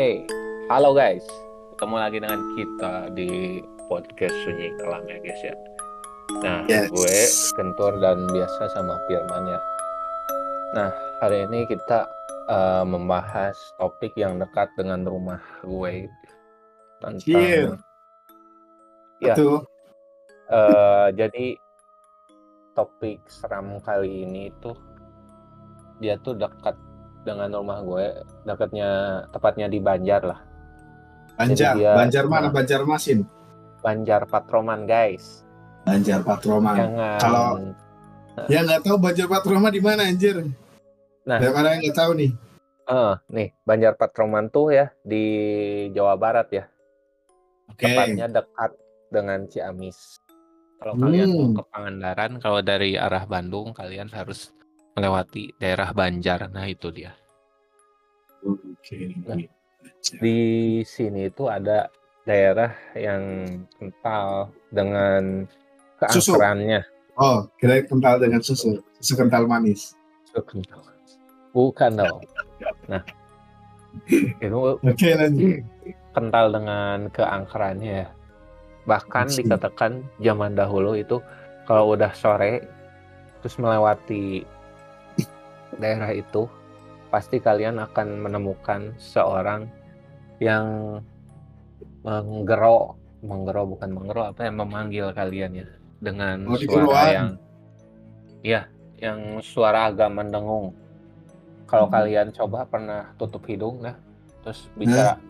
Oke, 0.00 0.24
halo 0.72 0.96
guys. 0.96 1.28
Ketemu 1.76 1.96
lagi 2.00 2.24
dengan 2.24 2.40
kita 2.56 3.12
di 3.12 3.60
podcast 3.84 4.32
Sunyi 4.48 4.72
Kelam 4.80 5.04
ya 5.04 5.20
guys 5.20 5.42
ya. 5.44 5.54
Nah, 6.40 6.64
Yes. 6.64 6.88
gue 6.88 7.16
Kentur 7.52 8.00
dan 8.00 8.24
biasa 8.32 8.72
sama 8.72 8.96
Firman 9.04 9.44
ya. 9.44 9.60
Nah, 10.72 10.90
hari 11.20 11.44
ini 11.44 11.68
kita 11.68 12.08
eh, 12.48 12.84
membahas 12.88 13.52
topik 13.76 14.16
yang 14.16 14.40
dekat 14.40 14.72
dengan 14.72 15.04
rumah 15.04 15.44
gue 15.68 16.08
tentang 16.96 17.20
Chill. 17.20 17.76
Ya. 19.20 19.36
Itu 19.36 19.68
eh, 20.48 21.12
jadi 21.12 21.60
topik 22.72 23.20
seram 23.28 23.76
kali 23.84 24.24
ini 24.24 24.48
tuh 24.64 24.80
dia 26.00 26.16
tuh 26.24 26.40
dekat 26.40 26.88
dengan 27.20 27.48
rumah 27.52 27.80
gue, 27.80 28.06
dekatnya 28.42 28.90
tepatnya 29.28 29.66
di 29.66 29.78
Banjar 29.78 30.22
lah. 30.24 30.40
Banjar, 31.36 31.72
Jadi 31.76 31.80
dia- 31.80 31.96
Banjar 31.96 32.24
mana? 32.26 32.48
Banjar 32.48 32.82
Masin, 32.84 33.24
Banjar 33.80 34.22
Patroman 34.24 34.84
guys. 34.84 35.44
Banjar 35.84 36.20
Patroman. 36.20 36.76
Jangan 36.76 37.18
Kalau- 37.18 37.56
Ya 38.48 38.64
nggak 38.64 38.84
tahu 38.84 38.96
Banjar 38.96 39.26
Patroman 39.26 39.72
di 39.72 39.82
mana 39.82 40.04
anjir. 40.04 40.36
Nah. 41.24 41.36
Nah, 41.36 41.50
ada 41.52 41.76
yang 41.76 41.82
nggak 41.84 41.96
tahu 41.96 42.12
nih. 42.16 42.32
Eh, 42.88 43.14
nih 43.28 43.48
Banjar 43.62 43.94
Patroman 43.94 44.48
tuh 44.48 44.72
ya 44.72 44.86
di 45.00 45.24
Jawa 45.92 46.16
Barat 46.16 46.48
ya. 46.50 46.64
Oke. 47.68 47.84
Tepatnya 47.86 48.26
dekat 48.26 48.72
dengan 49.08 49.44
Ciamis. 49.44 50.20
Kalau 50.80 50.96
Hmm. 50.96 51.02
kalian 51.04 51.28
mau 51.30 51.48
ke 51.52 51.62
Pangandaran, 51.68 52.32
kalau 52.40 52.60
dari 52.60 52.96
arah 52.96 53.24
Bandung 53.24 53.76
kalian 53.76 54.08
harus 54.08 54.52
melewati 54.94 55.54
daerah 55.56 55.90
Banjar. 55.94 56.50
Nah, 56.50 56.66
itu 56.66 56.90
dia. 56.90 57.14
Oke. 58.44 59.14
Nah. 59.26 59.38
Di 60.00 60.38
sini 60.84 61.28
itu 61.28 61.46
ada 61.48 61.88
daerah 62.24 62.72
yang 62.96 63.44
kental 63.76 64.48
dengan 64.72 65.44
Susu. 66.08 66.36
keangkerannya. 66.36 66.80
Oh, 67.20 67.44
kira 67.60 67.84
kental 67.84 68.16
dengan 68.16 68.40
susu, 68.40 68.80
susu 68.96 69.12
kental 69.12 69.44
manis. 69.44 69.92
Kental. 70.32 70.80
Bukan 71.52 72.00
dong. 72.00 72.24
Nah, 72.88 73.02
itu 74.40 74.56
Oke 74.80 75.08
lanjut. 75.12 75.60
kental 76.16 76.46
dengan 76.54 76.96
keangkerannya 77.12 77.92
ya. 78.06 78.08
Bahkan 78.88 79.26
Asik. 79.28 79.44
dikatakan 79.44 80.00
zaman 80.22 80.56
dahulu 80.56 80.96
itu 80.96 81.20
kalau 81.68 81.92
udah 81.92 82.14
sore 82.16 82.64
terus 83.44 83.56
melewati 83.60 84.46
daerah 85.80 86.12
itu 86.12 86.46
pasti 87.10 87.42
kalian 87.42 87.80
akan 87.80 88.22
menemukan 88.22 88.94
seorang 88.96 89.66
yang 90.38 91.00
menggero 92.00 92.96
menggero 93.20 93.68
bukan 93.68 93.90
menggero 93.92 94.22
apa 94.24 94.48
yang 94.48 94.56
memanggil 94.56 95.12
kalian 95.12 95.52
ya 95.52 95.68
dengan 96.00 96.48
Oh, 96.48 96.56
suara 96.56 97.04
yang 97.12 97.28
ya 98.40 98.64
yang 98.96 99.40
suara 99.44 99.92
agak 99.92 100.08
mendengung. 100.08 100.72
Kalau 101.68 101.86
Hmm. 101.86 101.94
kalian 101.94 102.28
coba 102.32 102.64
pernah 102.64 103.12
tutup 103.16 103.44
hidung 103.46 103.80
nah 103.80 103.96
terus 104.40 104.72
bicara 104.74 105.20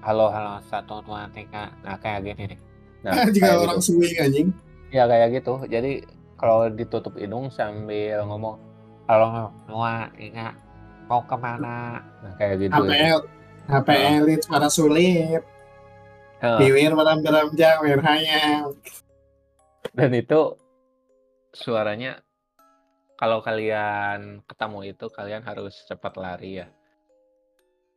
halo 0.00 0.30
halo 0.30 0.62
satu 0.64 1.02
dua 1.02 1.26
tiga 1.34 1.74
nah 1.82 1.98
kayak 1.98 2.30
gini 2.30 2.54
nih. 2.54 2.60
Nah, 3.00 3.12
Jika 3.34 3.58
orang 3.58 3.80
gitu. 3.80 3.96
swing 3.98 4.16
anjing. 4.20 4.48
Ya 4.90 5.08
kayak 5.08 5.42
gitu. 5.42 5.54
Jadi 5.66 5.92
kalau 6.36 6.70
ditutup 6.70 7.18
hidung 7.18 7.50
sambil 7.50 8.22
ngomong 8.24 8.56
halo 9.10 9.50
dua 9.66 10.06
tiga 10.14 10.54
mau 11.10 11.18
ke 11.26 11.34
mana? 11.34 11.98
Nah 12.22 12.32
kayak 12.38 12.62
gitu. 12.62 12.78
ya. 12.86 13.18
HPL, 13.18 13.20
HPL 13.66 14.22
itu 14.30 14.46
para 14.46 14.70
sulit. 14.70 15.42
Heeh. 16.38 16.58
Piwir 16.62 16.94
beram 16.94 17.18
beram 17.18 17.50
jawir 17.58 17.98
hayam. 17.98 18.70
Dan 19.90 20.14
itu 20.14 20.54
suaranya 21.50 22.22
kalau 23.18 23.42
kalian 23.42 24.46
ketemu 24.46 24.94
itu 24.94 25.06
kalian 25.10 25.42
harus 25.42 25.74
cepat 25.90 26.14
lari 26.14 26.62
ya. 26.62 26.70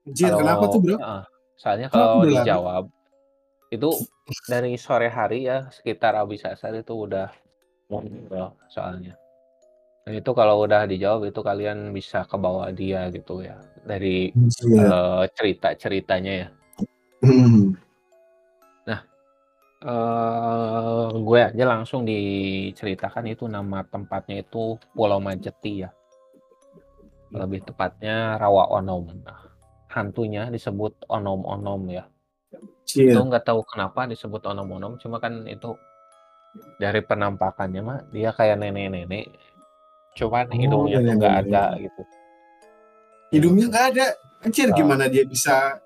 Anjir, 0.09 0.33
Kalau- 0.33 0.39
kenapa 0.41 0.63
tuh 0.73 0.81
bro? 0.81 0.97
Heeh. 0.97 1.23
soalnya 1.53 1.87
kalau 1.93 2.25
dijawab 2.25 2.89
itu 3.69 3.93
dari 4.49 4.73
sore 4.81 5.05
hari 5.13 5.45
ya 5.45 5.69
sekitar 5.69 6.17
habis 6.17 6.41
asar 6.41 6.73
itu 6.73 6.97
udah 6.97 7.29
ngobrol 7.93 8.57
soalnya. 8.73 9.13
Dan 10.03 10.19
itu 10.19 10.31
kalau 10.35 10.67
udah 10.67 10.83
dijawab 10.83 11.31
itu 11.31 11.39
kalian 11.39 11.95
bisa 11.95 12.27
ke 12.27 12.35
bawah 12.35 12.67
dia 12.75 13.07
gitu 13.07 13.39
ya 13.39 13.55
dari 13.87 14.35
Anjir. 14.35 14.83
eh, 14.83 15.23
cerita-ceritanya 15.31 16.33
ya. 16.43 16.47
Hmm. 17.23 17.75
eh 19.83 21.07
gue 21.11 21.39
aja 21.43 21.63
langsung 21.67 22.07
diceritakan 22.07 23.35
itu 23.35 23.51
nama 23.51 23.83
tempatnya 23.83 24.39
itu 24.39 24.79
Pulau 24.95 25.19
Majeti 25.19 25.83
ya. 25.83 25.91
Lebih 27.35 27.67
tepatnya 27.67 28.39
Rawa 28.39 28.71
Onom. 28.79 29.11
Nah, 29.27 29.43
hantunya 29.91 30.47
disebut 30.47 31.03
Onom-Onom 31.11 31.81
ya. 31.91 32.07
Anjir. 32.55 33.11
Itu 33.11 33.19
nggak 33.27 33.43
tahu 33.43 33.59
kenapa 33.65 34.05
disebut 34.07 34.41
Onom-Onom, 34.45 35.01
cuma 35.01 35.17
kan 35.17 35.43
itu 35.49 35.73
dari 36.77 37.01
penampakannya 37.01 37.81
mah 37.81 37.99
dia 38.13 38.29
kayak 38.31 38.61
nenek-nenek. 38.61 39.33
Cuman 40.13 40.45
Oh, 40.45 40.53
hidungnya 40.53 40.97
tuh 40.99 41.13
nggak 41.15 41.33
nenek-nenek. 41.33 41.49
ada 41.49 41.63
gitu. 41.79 42.01
Hidungnya 43.29 43.65
nggak 43.67 43.85
ada. 43.91 44.05
Anjir, 44.43 44.67
Ah. 44.69 44.75
gimana 44.75 45.03
dia 45.07 45.23
bisa 45.23 45.79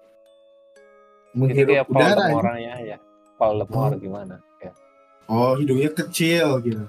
Jadi 1.31 1.53
dia 1.53 1.85
menghirup 1.85 1.87
udara? 1.87 2.03
anjing? 2.09 2.17
Voldemortnya 2.33 2.73
ya. 2.81 2.97
Voldemort 3.37 3.93
Oh. 3.93 3.99
gimana? 3.99 4.35
Ya. 4.57 4.71
Oh, 5.27 5.53
hidungnya 5.55 5.91
kecil 5.91 6.47
gitu. 6.61 6.83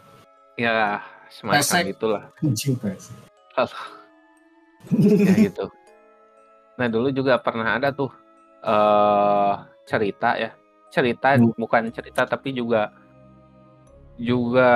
Ya, 0.57 0.99
semacam 1.29 1.61
Pesek. 1.61 1.85
itulah. 1.89 2.25
Anjing 2.41 2.75
pes. 2.75 3.13
ya 4.89 5.35
gitu. 5.37 5.67
Nah 6.75 6.87
dulu 6.87 7.11
juga 7.11 7.35
pernah 7.37 7.75
ada 7.75 7.91
tuh 7.91 8.11
eh 8.61 9.55
cerita 9.85 10.35
ya, 10.35 10.55
cerita 10.89 11.35
Hmm. 11.35 11.51
bukan 11.53 11.91
cerita 11.91 12.23
tapi 12.25 12.51
juga 12.51 12.91
juga 14.17 14.71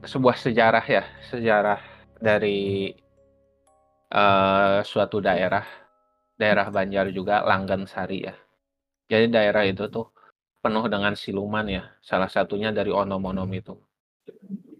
sebuah 0.00 0.34
sejarah 0.36 0.82
ya, 0.82 1.02
sejarah 1.28 1.78
dari 2.18 2.92
eh 4.08 4.78
suatu 4.82 5.20
daerah, 5.20 5.64
daerah 6.34 6.66
Banjar 6.72 7.12
juga 7.12 7.44
Langgan 7.44 7.84
Sari 7.84 8.24
ya. 8.24 8.34
Jadi 9.08 9.32
daerah 9.32 9.64
itu 9.64 9.88
tuh 9.88 10.08
penuh 10.58 10.84
dengan 10.88 11.14
siluman 11.16 11.64
ya, 11.64 11.84
salah 12.02 12.28
satunya 12.28 12.72
dari 12.72 12.90
onom-onom 12.92 13.48
itu. 13.52 13.74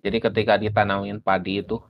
Jadi 0.05 0.19
ketika 0.21 0.55
ditanamin 0.57 1.21
padi 1.21 1.61
itu 1.63 1.81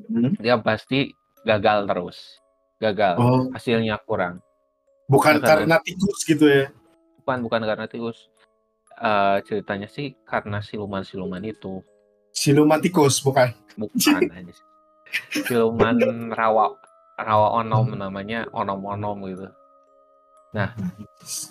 Hmm? 0.00 0.32
dia 0.40 0.56
pasti 0.56 1.12
gagal 1.44 1.84
terus, 1.84 2.40
gagal 2.80 3.20
Oh, 3.20 3.44
hasilnya 3.52 4.00
kurang. 4.00 4.40
bukan 5.12 5.36
Bukan. 5.36 5.68
karena 5.68 5.76
tikus 5.84 6.24
gitu 6.24 6.48
ya. 6.48 6.72
Bukan 7.20 7.44
bukan 7.44 7.60
karena 7.68 7.84
tikus. 7.84 8.32
Eh, 8.96 9.38
ceritanya 9.44 9.92
sih 9.92 10.16
karena 10.24 10.64
siluman-siluman 10.64 11.44
itu 11.44 11.84
Siluman 12.32 12.80
tikus, 12.80 13.20
bukan. 13.20 13.52
bukan. 13.76 14.22
Siluman 15.30 16.30
rawa 16.32 16.74
rawa 17.20 17.48
onom 17.60 17.98
namanya 17.98 18.48
onom-onom 18.54 19.18
gitu. 19.28 19.48
Nah, 20.56 20.74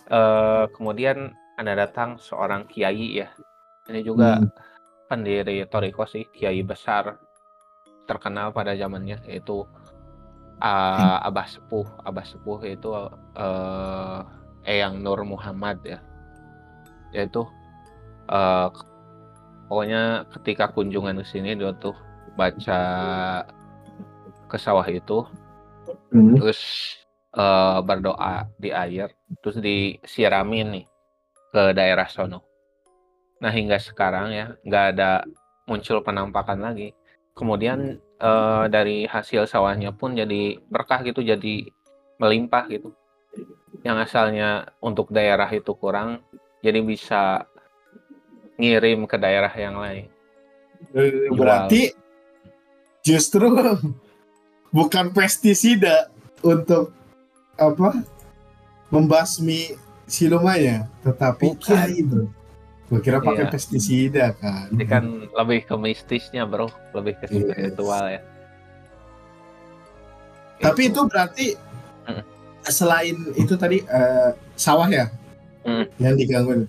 eh, 0.10 0.64
kemudian 0.76 1.32
ada 1.60 1.76
datang 1.76 2.18
seorang 2.20 2.66
kiai 2.68 3.24
ya. 3.24 3.30
Ini 3.90 4.02
juga 4.06 4.40
Hmm. 4.40 4.50
pendiri 5.10 5.66
Toriko 5.66 6.06
sih, 6.06 6.30
kiai 6.30 6.62
besar 6.62 7.18
terkenal 8.06 8.50
pada 8.54 8.74
zamannya 8.74 9.22
yaitu 9.30 9.66
uh, 10.62 11.18
Abah 11.26 11.46
Sepuh. 11.46 11.86
Abah 12.02 12.26
Sepuh 12.26 12.60
itu 12.66 12.90
eh 13.38 14.20
Eyang 14.66 15.02
Nur 15.02 15.22
Muhammad 15.26 15.82
ya. 15.86 16.00
Yaitu 17.14 17.46
eh 18.30 18.70
pokoknya 19.70 20.26
ketika 20.38 20.74
kunjungan 20.74 21.22
ke 21.22 21.26
sini 21.26 21.54
dia 21.54 21.74
tuh 21.78 21.94
baca 22.38 22.82
ke 24.50 24.58
sawah 24.58 24.86
itu 24.90 25.30
Hmm. 26.10 26.38
terus 26.38 26.62
eh, 27.38 27.78
berdoa 27.86 28.50
di 28.58 28.74
air 28.74 29.14
terus 29.42 29.62
disiramin 29.62 30.68
nih 30.74 30.86
ke 31.54 31.64
daerah 31.74 32.10
sono. 32.10 32.46
Nah 33.42 33.54
hingga 33.54 33.78
sekarang 33.78 34.34
ya 34.34 34.46
nggak 34.66 34.86
ada 34.98 35.26
muncul 35.70 36.02
penampakan 36.02 36.62
lagi. 36.62 36.94
Kemudian 37.38 38.02
eh, 38.02 38.64
dari 38.74 39.06
hasil 39.06 39.46
sawahnya 39.46 39.94
pun 39.94 40.18
jadi 40.18 40.58
berkah 40.70 41.06
gitu, 41.06 41.22
jadi 41.22 41.70
melimpah 42.18 42.66
gitu. 42.70 42.94
Yang 43.86 44.10
asalnya 44.10 44.74
untuk 44.82 45.14
daerah 45.14 45.48
itu 45.54 45.72
kurang, 45.78 46.26
jadi 46.66 46.82
bisa 46.84 47.46
ngirim 48.60 49.08
ke 49.08 49.16
daerah 49.16 49.54
yang 49.56 49.78
lain. 49.80 50.06
Eh, 50.92 51.32
Jual. 51.32 51.38
Berarti 51.38 51.82
justru 53.06 53.48
bukan 54.70 55.10
pestisida 55.10 56.08
untuk 56.40 56.94
apa 57.56 58.02
membasmi 58.90 59.76
silumanya, 60.06 60.90
tetapi 61.04 61.54
Bukan. 61.54 61.62
kiai 61.62 62.02
bro. 62.02 62.26
Gue 62.90 63.00
kira 63.00 63.22
pakai 63.22 63.46
Iya. 63.46 63.54
pestisida 63.54 64.26
kan. 64.34 64.66
Ini 64.74 64.84
kan 64.84 65.04
lebih 65.30 65.70
ke 65.70 65.76
mistisnya 65.78 66.42
bro, 66.44 66.74
lebih 66.92 67.22
ke 67.22 67.26
Yes. 67.30 67.46
spiritual 67.46 68.06
ya. 68.10 68.22
Tapi 70.60 70.82
itu 70.90 71.02
berarti 71.06 71.48
Mm. 72.04 72.24
selain 72.66 73.16
itu 73.38 73.54
tadi 73.56 73.78
eh, 73.80 74.30
sawah 74.56 74.90
ya 74.90 75.08
Mm. 75.64 75.86
yang 75.98 76.16
digangguin. 76.18 76.62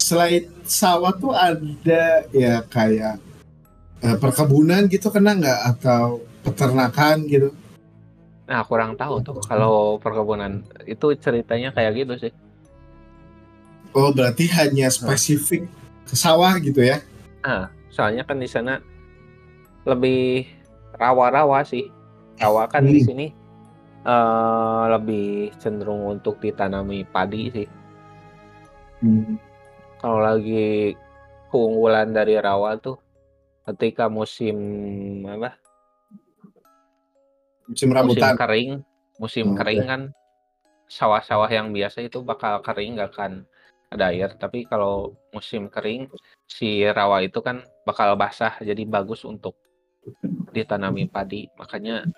Selain 0.00 0.48
sawah 0.64 1.12
tuh 1.12 1.36
ada 1.36 2.24
ya 2.32 2.64
kayak 2.64 3.20
eh, 3.98 4.16
perkebunan 4.16 4.88
gitu 4.88 5.10
kena 5.10 5.36
nggak 5.36 5.60
atau 5.76 6.22
peternakan 6.52 7.16
gitu? 7.28 7.50
Nah 8.48 8.64
kurang 8.64 8.96
tahu 8.96 9.20
tuh 9.20 9.44
kalau 9.44 10.00
perkebunan 10.00 10.64
itu 10.88 11.12
ceritanya 11.20 11.68
kayak 11.72 11.92
gitu 12.04 12.28
sih. 12.28 12.32
Oh 13.92 14.12
berarti 14.12 14.48
hanya 14.52 14.88
spesifik 14.88 15.68
ke 16.08 16.14
sawah 16.16 16.56
gitu 16.60 16.80
ya? 16.80 17.00
Soalnya 17.88 18.22
kan 18.24 18.38
di 18.38 18.46
sana 18.46 18.78
lebih 19.84 20.48
rawa-rawa 20.96 21.64
sih. 21.66 21.88
Rawa 22.38 22.70
kan 22.70 22.86
di 22.86 23.02
Hmm. 23.02 23.08
sini 23.08 23.26
eh 24.08 24.84
lebih 24.94 25.52
cenderung 25.60 26.06
untuk 26.16 26.40
ditanami 26.40 27.04
padi 27.04 27.42
sih. 27.52 27.68
Kalau 29.98 30.20
lagi 30.22 30.94
keunggulan 31.50 32.14
dari 32.14 32.38
rawa 32.38 32.78
tuh 32.78 32.96
ketika 33.68 34.08
musim 34.08 34.56
apa? 35.26 35.58
Musim 37.68 37.92
Musim 37.92 37.96
rambutan. 38.00 38.34
kering, 38.40 38.70
musim 39.20 39.46
Oh, 39.52 39.56
kering 39.60 39.84
kan 39.84 40.02
sawah-sawah 40.88 41.52
yang 41.52 41.68
biasa 41.70 42.00
itu 42.00 42.24
bakal 42.24 42.64
kering 42.64 42.96
nggak 42.96 43.12
akan 43.12 43.44
ada 43.92 44.08
air. 44.08 44.32
Tapi 44.40 44.64
kalau 44.64 45.12
musim 45.36 45.68
kering 45.68 46.08
si 46.48 46.80
rawa 46.88 47.20
itu 47.20 47.44
kan 47.44 47.60
bakal 47.84 48.16
basah 48.16 48.56
jadi 48.64 48.88
bagus 48.88 49.20
untuk 49.28 49.52
ditanami 50.56 51.04
padi. 51.04 51.44
Makanya 51.60 52.08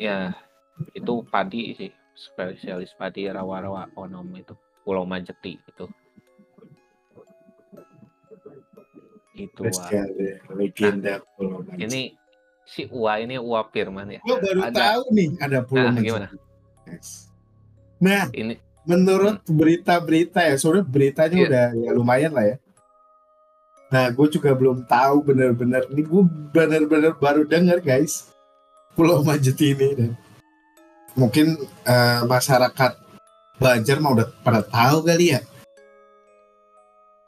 ya 0.00 0.32
itu 0.96 1.20
padi 1.28 1.76
sih 1.76 1.92
spesialis 2.16 2.96
padi 2.96 3.28
rawa-rawa 3.28 3.92
onom 3.96 4.32
itu 4.32 4.56
Pulau 4.80 5.04
Majeti 5.04 5.60
itu. 5.60 5.84
Itu 9.36 9.62
legenda 10.56 11.20
Pulau. 11.36 11.64
Ini 11.76 12.19
si 12.70 12.86
Ua 12.88 13.18
ini 13.18 13.34
Ua 13.34 13.66
Firman 13.66 14.06
ya. 14.08 14.20
Gue 14.22 14.38
baru 14.38 14.60
ada- 14.70 14.78
tahu 14.94 15.02
nih 15.10 15.28
ada 15.42 15.58
Pulau 15.60 15.90
Nah, 15.90 15.98
gimana? 15.98 16.28
Yes. 16.86 17.26
Nah, 17.98 18.30
Ini 18.30 18.54
menurut 18.86 19.42
berita-berita 19.44 20.40
ya, 20.40 20.54
soalnya 20.56 20.86
beritanya 20.86 21.36
Iya. 21.36 21.46
udah 21.50 21.66
ya 21.76 21.90
lumayan 21.92 22.32
lah 22.32 22.46
ya. 22.46 22.56
Nah, 23.90 24.06
gue 24.08 24.26
juga 24.30 24.54
belum 24.54 24.86
tahu 24.86 25.26
bener-bener. 25.26 25.82
Ini 25.90 26.02
gue 26.02 26.22
bener-bener 26.54 27.12
baru 27.12 27.42
denger 27.42 27.82
guys. 27.82 28.30
Pulau 28.94 29.22
Majid 29.22 29.58
ini 29.58 29.88
dan 29.94 30.10
mungkin 31.12 31.58
eh, 31.84 32.22
masyarakat 32.24 33.02
Banjar 33.60 34.00
mah 34.00 34.16
udah 34.16 34.28
pada 34.40 34.64
tahu 34.64 35.04
kali 35.04 35.36
ya. 35.36 35.44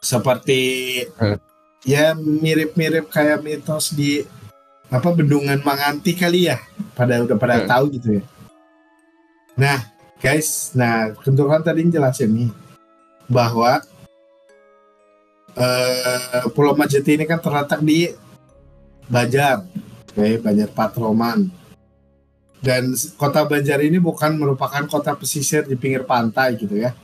Seperti 0.01 0.61
Hmm. 1.15 1.37
ya 1.85 2.17
mirip-mirip 2.17 3.07
kayak 3.07 3.45
mitos 3.45 3.93
di 3.93 4.25
apa 4.93 5.09
bendungan 5.17 5.57
Manganti 5.65 6.13
kali 6.13 6.53
ya. 6.53 6.61
Pada 6.93 7.25
udah 7.25 7.37
pada 7.41 7.65
Hmm. 7.65 7.69
tahu 7.69 7.85
gitu 7.97 8.21
ya. 8.21 8.23
Nah, 9.57 9.79
guys, 10.21 10.77
nah 10.77 11.17
kebetulan 11.17 11.65
tadi 11.65 11.89
jelasin 11.89 12.29
nih 12.29 12.51
bahwa 13.27 13.81
eh, 15.53 16.45
Pulau 16.57 16.73
Majeti 16.73 17.17
ini 17.17 17.29
kan 17.29 17.37
terletak 17.37 17.81
di 17.85 18.09
Banjar, 19.05 19.61
oke, 20.09 20.41
Banjar 20.41 20.69
Patroman. 20.73 21.53
Dan 22.63 22.97
kota 23.21 23.45
Banjar 23.45 23.85
ini 23.85 24.01
bukan 24.01 24.39
merupakan 24.39 24.81
kota 24.89 25.13
pesisir 25.13 25.69
di 25.69 25.77
pinggir 25.77 26.09
pantai 26.09 26.57
gitu 26.57 26.79
ya. 26.81 26.97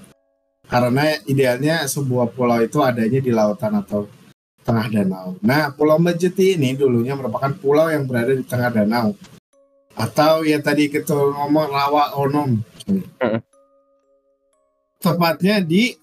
Karena 0.65 1.17
idealnya 1.29 1.85
sebuah 1.89 2.33
pulau 2.33 2.61
itu 2.61 2.81
adanya 2.81 3.21
di 3.21 3.33
lautan 3.33 3.81
atau 3.81 4.09
tengah 4.69 4.87
danau. 4.93 5.29
Nah, 5.41 5.73
Pulau 5.73 5.97
Majeti 5.97 6.61
ini 6.61 6.77
dulunya 6.77 7.17
merupakan 7.17 7.49
pulau 7.57 7.89
yang 7.89 8.05
berada 8.05 8.37
di 8.37 8.45
tengah 8.45 8.69
danau. 8.69 9.17
Atau 9.97 10.45
ya 10.45 10.61
tadi 10.61 10.93
kita 10.93 11.17
ngomong 11.17 11.73
Rawa 11.73 12.13
Onom. 12.21 12.61
Tepatnya 15.01 15.65
di 15.65 15.97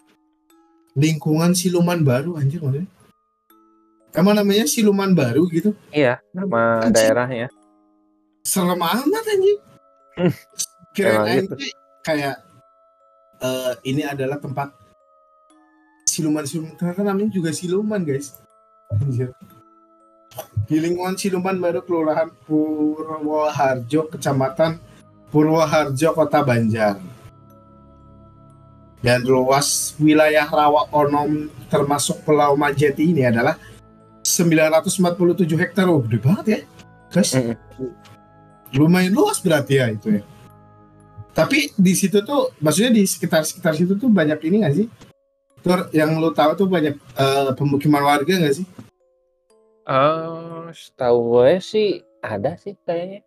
lingkungan 0.97 1.53
Siluman 1.53 2.01
Baru 2.01 2.41
anjir 2.41 2.59
maksudnya. 2.63 2.89
Emang 4.15 4.33
namanya 4.33 4.65
Siluman 4.65 5.12
Baru 5.13 5.45
gitu? 5.51 5.75
iya 5.94 6.19
nama 6.33 6.81
Anjing. 6.81 6.95
daerahnya. 6.95 7.47
Serem 8.41 8.79
amat 8.81 9.25
anjing. 9.29 9.59
Hmm. 10.15 10.33
Kirain 10.95 11.44
gitu. 11.44 11.56
kayak 12.07 12.39
eh, 13.44 13.73
ini 13.83 14.07
adalah 14.07 14.39
tempat 14.39 14.71
siluman-siluman 16.07 16.79
karena 16.79 17.12
namanya 17.12 17.31
juga 17.35 17.51
siluman 17.51 18.00
guys. 18.03 18.39
Anjir. 18.94 19.34
Di 20.66 20.82
lingkungan 20.82 21.16
Siluman 21.16 21.58
Baru 21.62 21.86
Kelurahan 21.86 22.30
Purwoharjo, 22.44 24.12
Kecamatan 24.12 24.82
Purwoharjo, 25.32 26.10
Kota 26.12 26.42
Banjar. 26.44 27.00
Dan 29.06 29.22
luas 29.22 29.94
wilayah 30.02 30.50
Rawa 30.50 30.90
Onom 30.90 31.54
termasuk 31.70 32.26
Pulau 32.26 32.58
Majeti 32.58 33.14
ini 33.14 33.22
adalah 33.22 33.54
947 34.26 35.46
hektar. 35.62 35.86
Oh, 35.86 36.02
gede 36.02 36.18
banget 36.18 36.46
ya. 36.50 36.60
Guys, 37.14 37.38
lumayan 38.74 39.14
luas 39.14 39.38
berarti 39.40 39.78
ya 39.78 39.94
itu 39.94 40.20
ya. 40.20 40.24
Tapi 41.36 41.70
di 41.78 41.94
situ 41.94 42.26
tuh, 42.26 42.50
maksudnya 42.58 42.96
di 42.96 43.06
sekitar-sekitar 43.06 43.78
situ 43.78 43.94
tuh 44.00 44.10
banyak 44.10 44.40
ini 44.50 44.66
nggak 44.66 44.76
sih? 44.76 44.88
Tur, 45.65 45.89
yang 45.97 46.21
lu 46.21 46.29
tahu 46.29 46.53
tuh 46.53 46.69
banyak 46.69 46.94
eh, 46.94 47.50
pemukiman 47.57 48.06
warga 48.06 48.29
nggak 48.38 48.53
sih? 48.53 48.65
Eh, 49.89 50.65
setahu 50.69 51.17
gue 51.41 51.57
sih 51.57 52.05
ada 52.22 52.53
sih 52.53 52.77
kayaknya. 52.86 53.25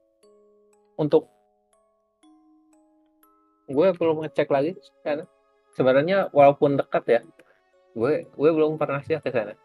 Untuk 0.94 1.26
gue 3.66 3.88
belum 3.90 4.22
ngecek 4.22 4.54
lagi 4.54 4.78
karena 5.02 5.26
sebenarnya 5.74 6.30
walaupun 6.30 6.78
dekat 6.78 7.04
ya, 7.10 7.20
gue 7.98 8.30
gue 8.30 8.50
belum 8.54 8.78
pernah 8.78 9.02
sih 9.02 9.18
ke 9.18 9.34
sana. 9.34 9.58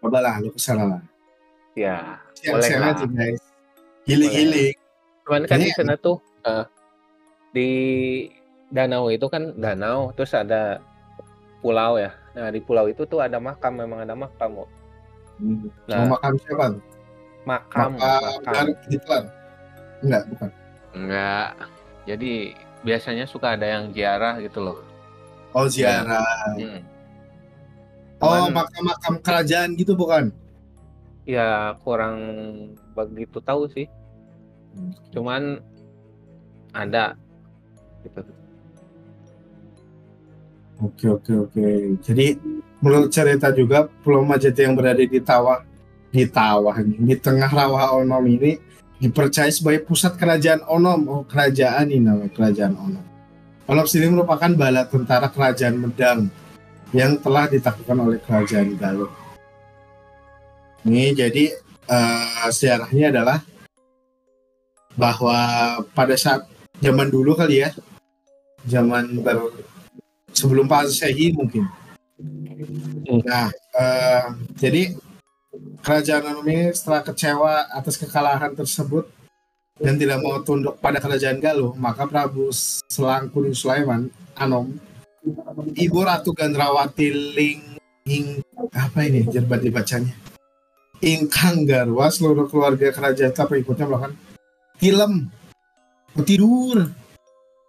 Coba 0.00 0.24
lah, 0.24 0.40
lu 0.40 0.48
ke 0.48 0.60
sana 0.64 0.96
lah. 0.96 1.02
Ya, 1.76 2.24
Boleh 2.40 2.64
Siang-siang 2.64 2.82
lah. 2.88 2.96
aja 2.96 3.04
guys. 3.04 3.42
Healing-healing. 4.08 4.76
cuman 5.22 5.46
kan 5.46 5.60
di 5.60 5.70
sana 5.76 5.94
tuh 6.00 6.18
eh, 6.48 6.64
di 7.52 7.70
danau 8.72 9.12
itu 9.12 9.28
kan 9.28 9.52
danau, 9.60 10.08
terus 10.16 10.32
ada 10.32 10.80
pulau 11.62 11.96
ya. 11.96 12.10
Nah 12.34 12.50
di 12.50 12.58
pulau 12.58 12.90
itu 12.90 13.06
tuh 13.06 13.22
ada 13.22 13.38
makam, 13.38 13.78
memang 13.78 14.02
ada 14.02 14.18
makam, 14.18 14.50
Wo. 14.58 14.66
Hmm. 15.38 15.70
Nah, 15.86 15.98
Mau 16.04 16.18
makan 16.18 16.32
siapa? 16.42 16.66
makam, 17.42 17.90
makam. 17.98 18.66
Hitler? 18.90 19.22
Enggak, 20.02 20.22
bukan. 20.34 20.50
Enggak. 20.92 21.50
Jadi 22.04 22.32
biasanya 22.82 23.24
suka 23.30 23.54
ada 23.54 23.66
yang 23.66 23.94
ziarah 23.94 24.42
gitu 24.42 24.58
loh. 24.58 24.78
Oh, 25.54 25.70
ziarah. 25.70 26.26
Hmm. 26.58 26.82
Oh, 28.22 28.46
makam-makam 28.50 29.18
kerajaan 29.22 29.74
gitu 29.74 29.94
bukan? 29.98 30.30
Ya 31.26 31.74
kurang 31.86 32.18
begitu 32.94 33.38
tahu 33.42 33.70
sih. 33.70 33.86
Cuman 35.14 35.62
ada 36.74 37.14
gitu. 38.02 38.22
Oke, 40.82 41.06
oke, 41.06 41.32
oke. 41.46 41.66
Jadi 42.02 42.34
menurut 42.82 43.14
cerita 43.14 43.54
juga 43.54 43.86
Pulau 44.02 44.26
Majeti 44.26 44.66
yang 44.66 44.74
berada 44.74 44.98
di 44.98 45.20
Tawa 45.22 45.62
di 46.10 46.26
Tawa 46.26 46.74
di 46.82 47.14
tengah 47.14 47.46
rawa 47.46 47.94
Onom 48.02 48.26
ini 48.26 48.58
dipercaya 48.98 49.46
sebagai 49.54 49.86
pusat 49.86 50.18
kerajaan 50.18 50.66
Onom. 50.66 51.00
Oh, 51.06 51.22
kerajaan 51.22 51.86
ini 51.86 52.02
namanya 52.02 52.34
kerajaan 52.34 52.74
Onom. 52.74 53.04
Onom 53.70 53.86
sendiri 53.86 54.10
merupakan 54.10 54.50
bala 54.58 54.82
tentara 54.90 55.30
kerajaan 55.30 55.78
Medang 55.78 56.26
yang 56.90 57.14
telah 57.22 57.46
ditaklukkan 57.46 57.98
oleh 58.02 58.18
kerajaan 58.18 58.74
Galuh. 58.74 59.12
Ini 60.82 61.14
jadi 61.14 61.44
eh, 61.86 62.48
sejarahnya 62.50 63.14
adalah 63.14 63.38
bahwa 64.98 65.38
pada 65.94 66.18
saat 66.18 66.42
zaman 66.82 67.06
dulu 67.06 67.38
kali 67.38 67.62
ya, 67.62 67.70
zaman 68.66 69.22
ber, 69.22 69.46
sebelum 70.32 70.68
Pak 70.68 70.88
Sehi 70.90 71.32
mungkin. 71.32 71.68
Nah, 73.24 73.48
eh, 73.52 74.24
jadi 74.56 74.82
kerajaan 75.84 76.44
ini 76.44 76.72
setelah 76.72 77.02
kecewa 77.04 77.54
atas 77.72 78.00
kekalahan 78.00 78.56
tersebut, 78.56 79.08
dan 79.82 79.98
tidak 79.98 80.22
mau 80.22 80.38
tunduk 80.44 80.78
pada 80.78 81.02
kerajaan 81.02 81.42
Galuh, 81.42 81.74
maka 81.74 82.06
Prabu 82.06 82.54
Selangkuni 82.86 83.56
Sulaiman 83.56 84.12
Anom, 84.38 84.78
Ibu 85.74 85.98
Ratu 86.02 86.30
Gandrawati 86.30 87.10
Ling 87.10 87.62
Ing 88.02 88.42
apa 88.74 89.06
ini 89.06 89.22
jerbat 89.30 89.62
dibacanya? 89.62 90.10
Ingkang 91.02 91.66
Garwa 91.66 92.10
seluruh 92.10 92.50
keluarga 92.50 92.90
kerajaan 92.90 93.30
tak 93.30 93.54
ikutnya 93.54 93.86
melakukan? 93.86 94.14
Film 94.78 95.30
oh, 96.18 96.24
tidur. 96.26 96.90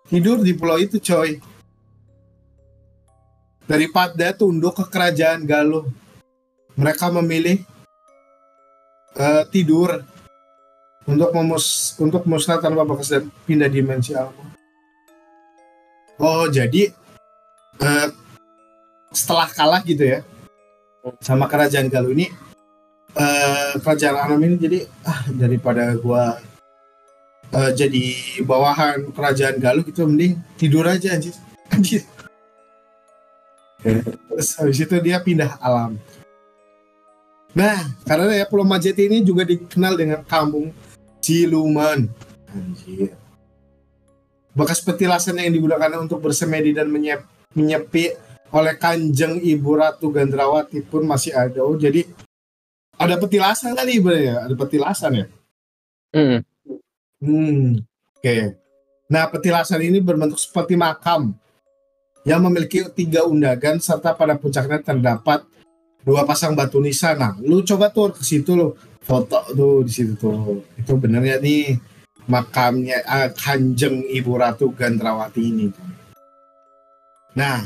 Tidur 0.10 0.42
di 0.42 0.54
pulau 0.58 0.82
itu 0.82 0.98
coy 0.98 1.38
daripada 3.68 4.36
tunduk 4.36 4.76
ke 4.76 4.86
kerajaan 4.92 5.48
Galuh 5.48 5.88
mereka 6.74 7.10
memilih 7.14 7.62
uh, 9.18 9.46
tidur 9.48 10.02
untuk 11.04 11.30
memus 11.36 11.96
untuk 12.00 12.24
musnah 12.24 12.60
tanpa 12.64 12.88
bekas 12.88 13.12
dan 13.12 13.28
pindah 13.44 13.68
dimensi 13.68 14.16
alam. 14.16 14.34
Oh 16.20 16.48
jadi 16.48 16.94
uh, 17.82 18.08
setelah 19.14 19.50
kalah 19.52 19.82
gitu 19.84 20.08
ya 20.08 20.20
sama 21.20 21.52
kerajaan 21.52 21.92
Galuh 21.92 22.16
ini 22.16 22.32
uh, 23.16 23.76
kerajaan 23.84 24.16
alam 24.18 24.40
ini 24.42 24.56
jadi 24.56 24.80
ah 25.04 25.28
daripada 25.30 25.94
gua 26.00 26.40
uh, 27.52 27.72
jadi 27.76 28.40
bawahan 28.42 29.12
kerajaan 29.12 29.60
Galuh 29.60 29.84
gitu 29.84 30.08
mending 30.08 30.40
tidur 30.56 30.88
aja 30.88 31.14
anjir. 31.14 31.36
anjir. 31.70 32.02
Terus 33.84 34.50
habis 34.56 34.80
itu 34.80 34.96
dia 35.04 35.20
pindah 35.20 35.60
alam. 35.60 36.00
Nah, 37.54 37.86
karena 38.08 38.42
ya 38.42 38.46
Pulau 38.50 38.66
Majeti 38.66 39.06
ini 39.06 39.22
juga 39.22 39.46
dikenal 39.46 39.94
dengan 39.94 40.20
kampung 40.26 40.74
Siluman. 41.24 42.10
Anjir. 42.50 43.14
Bekas 44.54 44.82
petilasan 44.82 45.40
yang 45.40 45.54
digunakan 45.54 46.02
untuk 46.02 46.20
bersemedi 46.20 46.74
dan 46.74 46.90
menyep, 46.90 47.24
menyepi 47.54 48.14
oleh 48.54 48.74
Kanjeng 48.78 49.42
Ibu 49.42 49.72
Ratu 49.82 50.14
Gandrawati 50.14 50.82
pun 50.86 51.06
masih 51.08 51.34
ada. 51.34 51.62
Oh, 51.66 51.74
jadi 51.74 52.06
ada 52.98 53.18
petilasan 53.18 53.74
kali 53.74 53.98
ya? 53.98 54.46
Ada 54.46 54.54
petilasan 54.54 55.12
ya? 55.18 55.26
Hmm. 56.14 56.40
Hmm. 57.18 57.82
Oke. 58.18 58.22
Okay. 58.22 58.44
Nah, 59.10 59.26
petilasan 59.30 59.82
ini 59.82 59.98
berbentuk 60.02 60.38
seperti 60.38 60.78
makam 60.78 61.34
yang 62.24 62.44
memiliki 62.44 62.88
tiga 62.92 63.28
undagan 63.28 63.80
serta 63.80 64.16
pada 64.16 64.40
puncaknya 64.40 64.80
terdapat 64.80 65.44
dua 66.04 66.24
pasang 66.24 66.56
batu 66.56 66.80
nisan. 66.80 67.20
Nah, 67.20 67.36
lu 67.40 67.64
coba 67.64 67.92
tuh 67.92 68.16
ke 68.16 68.24
situ 68.24 68.56
lo 68.56 68.76
foto 69.04 69.44
tuh 69.52 69.84
di 69.84 69.92
situ 69.92 70.16
tuh. 70.16 70.64
Itu 70.80 70.96
benernya 71.00 71.40
nih 71.40 71.94
makamnya 72.28 73.04
uh, 73.04 73.30
Kanjeng 73.36 74.08
Ibu 74.08 74.32
Ratu 74.40 74.72
Gandrawati 74.72 75.44
ini 75.44 75.68
nah 77.34 77.66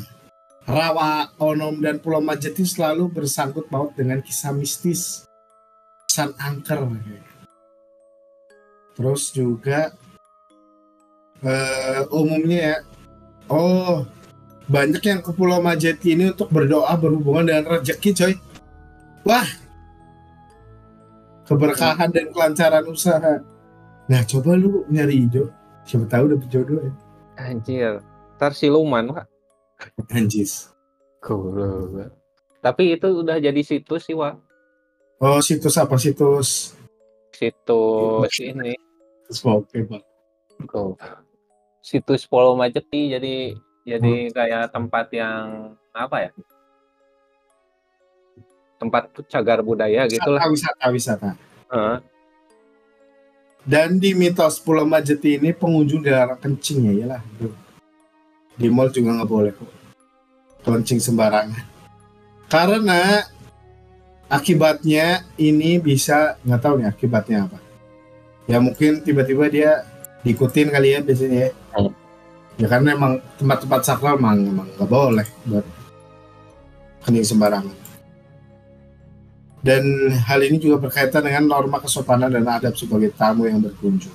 Rawa 0.63 1.31
Onom 1.39 1.79
dan 1.79 1.99
Pulau 1.99 2.19
Majeti 2.23 2.63
selalu 2.67 3.07
bersangkut 3.07 3.71
paut 3.71 3.95
dengan 3.95 4.19
kisah 4.19 4.51
mistis. 4.51 5.23
San 6.11 6.35
Angker. 6.35 6.83
Terus 8.97 9.31
juga 9.31 9.95
uh, 11.39 12.03
umumnya 12.11 12.59
ya 12.59 12.77
oh 13.47 14.03
banyak 14.67 15.03
yang 15.03 15.19
ke 15.23 15.31
Pulau 15.31 15.63
Majeti 15.63 16.15
ini 16.15 16.31
untuk 16.31 16.51
berdoa 16.51 16.91
berhubungan 16.99 17.47
dengan 17.47 17.63
rezeki 17.79 18.11
coy 18.11 18.33
wah 19.23 19.47
keberkahan 21.47 22.11
dan 22.11 22.27
kelancaran 22.35 22.83
usaha. 22.91 23.39
Nah, 24.07 24.21
coba 24.27 24.59
lu 24.59 24.83
nyari 24.91 25.27
hijau, 25.27 25.47
siapa 25.87 26.07
tahu 26.11 26.35
dapet 26.35 26.47
jodoh 26.51 26.79
ya. 26.83 26.91
Anjir, 27.39 28.03
ntar 28.35 28.51
siluman 28.51 29.15
pak. 29.15 29.27
Anjis. 30.11 30.71
Cool. 31.23 32.07
Tapi 32.59 32.99
itu 32.99 33.07
udah 33.23 33.39
jadi 33.39 33.61
situs 33.63 34.07
sih, 34.07 34.15
Wak. 34.15 34.35
Oh, 35.23 35.39
situs 35.41 35.75
apa 35.79 35.95
situs? 35.97 36.75
Situs 37.33 38.33
ini. 38.43 38.75
Situs 39.27 39.39
oke, 39.45 39.77
Pak. 39.87 40.03
Situs 41.81 42.27
Polo 42.27 42.57
Majeti 42.57 43.15
jadi 43.15 43.55
jadi 43.87 44.13
hmm. 44.27 44.33
kayak 44.35 44.63
tempat 44.75 45.07
yang 45.15 45.73
apa 45.95 46.27
ya? 46.27 46.31
tempat 48.77 49.09
cagar 49.25 49.59
budaya 49.65 50.05
gitu 50.05 50.29
lah. 50.29 50.45
Wisata, 50.45 50.85
wisata. 50.93 51.29
Uh. 51.67 51.97
Dan 53.67 53.99
di 53.99 54.15
mitos 54.15 54.61
Pulau 54.63 54.87
Majeti 54.87 55.35
ini 55.35 55.51
pengunjung 55.51 55.99
dilarang 55.99 56.39
kencing 56.39 56.87
ya, 56.87 56.93
iyalah. 57.03 57.21
Di 58.55 58.69
mall 58.71 58.93
juga 58.93 59.17
nggak 59.17 59.29
boleh 59.29 59.51
kok. 59.51 59.71
Kencing 60.63 61.03
sembarangan. 61.03 61.65
Karena 62.47 63.27
akibatnya 64.31 65.27
ini 65.35 65.83
bisa 65.83 66.39
nggak 66.47 66.61
tahu 66.63 66.73
nih 66.79 66.87
akibatnya 66.87 67.37
apa. 67.49 67.59
Ya 68.47 68.63
mungkin 68.63 69.03
tiba-tiba 69.03 69.51
dia 69.51 69.83
diikutin 70.23 70.71
kali 70.71 70.95
ya 70.95 70.99
biasanya 71.03 71.39
ya. 71.49 71.51
Hmm. 71.75 71.91
Ya 72.57 72.65
karena 72.65 72.97
emang 72.97 73.21
tempat-tempat 73.37 73.81
sakral 73.85 74.17
emang 74.17 74.41
emang 74.41 74.67
nggak 74.77 74.89
boleh 74.89 75.27
buat 75.45 75.65
kencing 77.05 77.37
sembarangan. 77.37 77.77
Dan 79.61 79.83
hal 80.13 80.39
ini 80.41 80.57
juga 80.57 80.81
berkaitan 80.89 81.21
dengan 81.25 81.45
norma 81.45 81.77
kesopanan 81.77 82.33
dan 82.33 82.45
adab 82.49 82.73
sebagai 82.73 83.13
tamu 83.13 83.45
yang 83.45 83.61
berkunjung. 83.61 84.13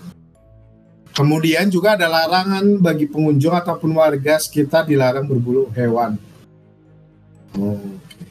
Kemudian 1.13 1.69
juga 1.69 1.93
ada 1.93 2.09
larangan 2.09 2.81
bagi 2.81 3.05
pengunjung 3.05 3.53
ataupun 3.53 3.93
warga 3.93 4.41
sekitar 4.41 4.89
dilarang 4.89 5.29
berbulu 5.29 5.69
hewan. 5.77 6.17
Oh, 7.53 7.77
okay. 7.77 8.25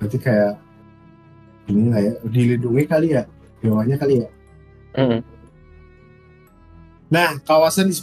berarti 0.00 0.18
kayak 0.24 0.54
ini 1.68 1.92
lah 1.92 2.00
ya, 2.00 2.12
dilindungi 2.24 2.84
kali 2.88 3.08
ya, 3.12 3.28
hewannya 3.60 3.96
kali 4.00 4.14
ya. 4.24 4.28
Mm. 4.96 5.20
Nah, 7.12 7.36
kawasan 7.44 7.92
di 7.92 7.96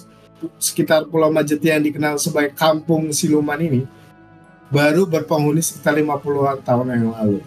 sekitar 0.57 1.05
Pulau 1.09 1.29
Majeti 1.29 1.69
yang 1.69 1.83
dikenal 1.83 2.17
sebagai 2.17 2.55
Kampung 2.57 3.13
Siluman 3.13 3.59
ini 3.61 3.85
baru 4.71 5.03
berpenghuni 5.03 5.59
sekitar 5.59 5.99
50-an 5.99 6.63
tahun 6.63 6.87
yang 6.95 7.11
lalu. 7.11 7.39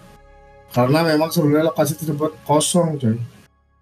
Karena 0.75 1.07
memang 1.07 1.31
sebelumnya 1.31 1.71
lokasi 1.71 1.95
tersebut 1.97 2.35
kosong, 2.45 2.99
coy. 2.99 3.17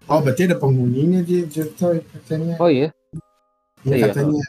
Oh, 0.05 0.19
berarti 0.21 0.47
ada 0.47 0.55
penghuninya 0.59 1.25
di 1.25 1.43
coy 1.49 1.99
katanya. 1.99 2.55
Oh 2.61 2.69
iya. 2.69 2.93
Ya, 3.83 3.99
iya 3.99 4.07
katanya 4.07 4.39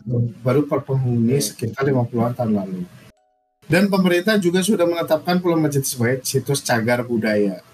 baru 0.47 0.63
per 0.71 0.87
penghuni 0.87 1.43
sekitar 1.43 1.83
50-an 1.89 2.39
tahun 2.39 2.53
lalu. 2.55 2.87
Dan 3.65 3.89
pemerintah 3.89 4.37
juga 4.37 4.61
sudah 4.61 4.85
menetapkan 4.85 5.41
Pulau 5.41 5.57
Majid 5.57 5.83
sebagai 5.89 6.23
situs 6.23 6.61
cagar 6.61 7.03
budaya. 7.03 7.65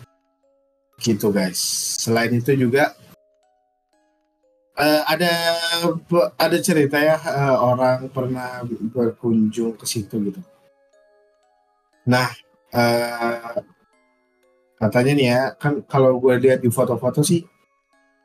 Gitu 1.03 1.29
guys. 1.35 1.59
Selain 1.99 2.31
itu 2.31 2.55
juga 2.55 2.95
uh, 4.81 5.03
ada 5.05 5.33
ada 6.41 6.59
cerita 6.65 6.97
ya 6.97 7.21
uh, 7.21 7.57
orang 7.61 8.09
pernah 8.09 8.65
berkunjung 8.65 9.77
ke 9.77 9.85
situ 9.85 10.17
gitu. 10.33 10.41
Nah, 12.09 12.33
uh, 12.73 13.61
katanya 14.81 15.13
nih 15.13 15.29
ya 15.29 15.43
kan 15.61 15.85
kalau 15.85 16.17
gue 16.17 16.35
lihat 16.41 16.65
di 16.65 16.73
foto-foto 16.73 17.21
sih 17.21 17.45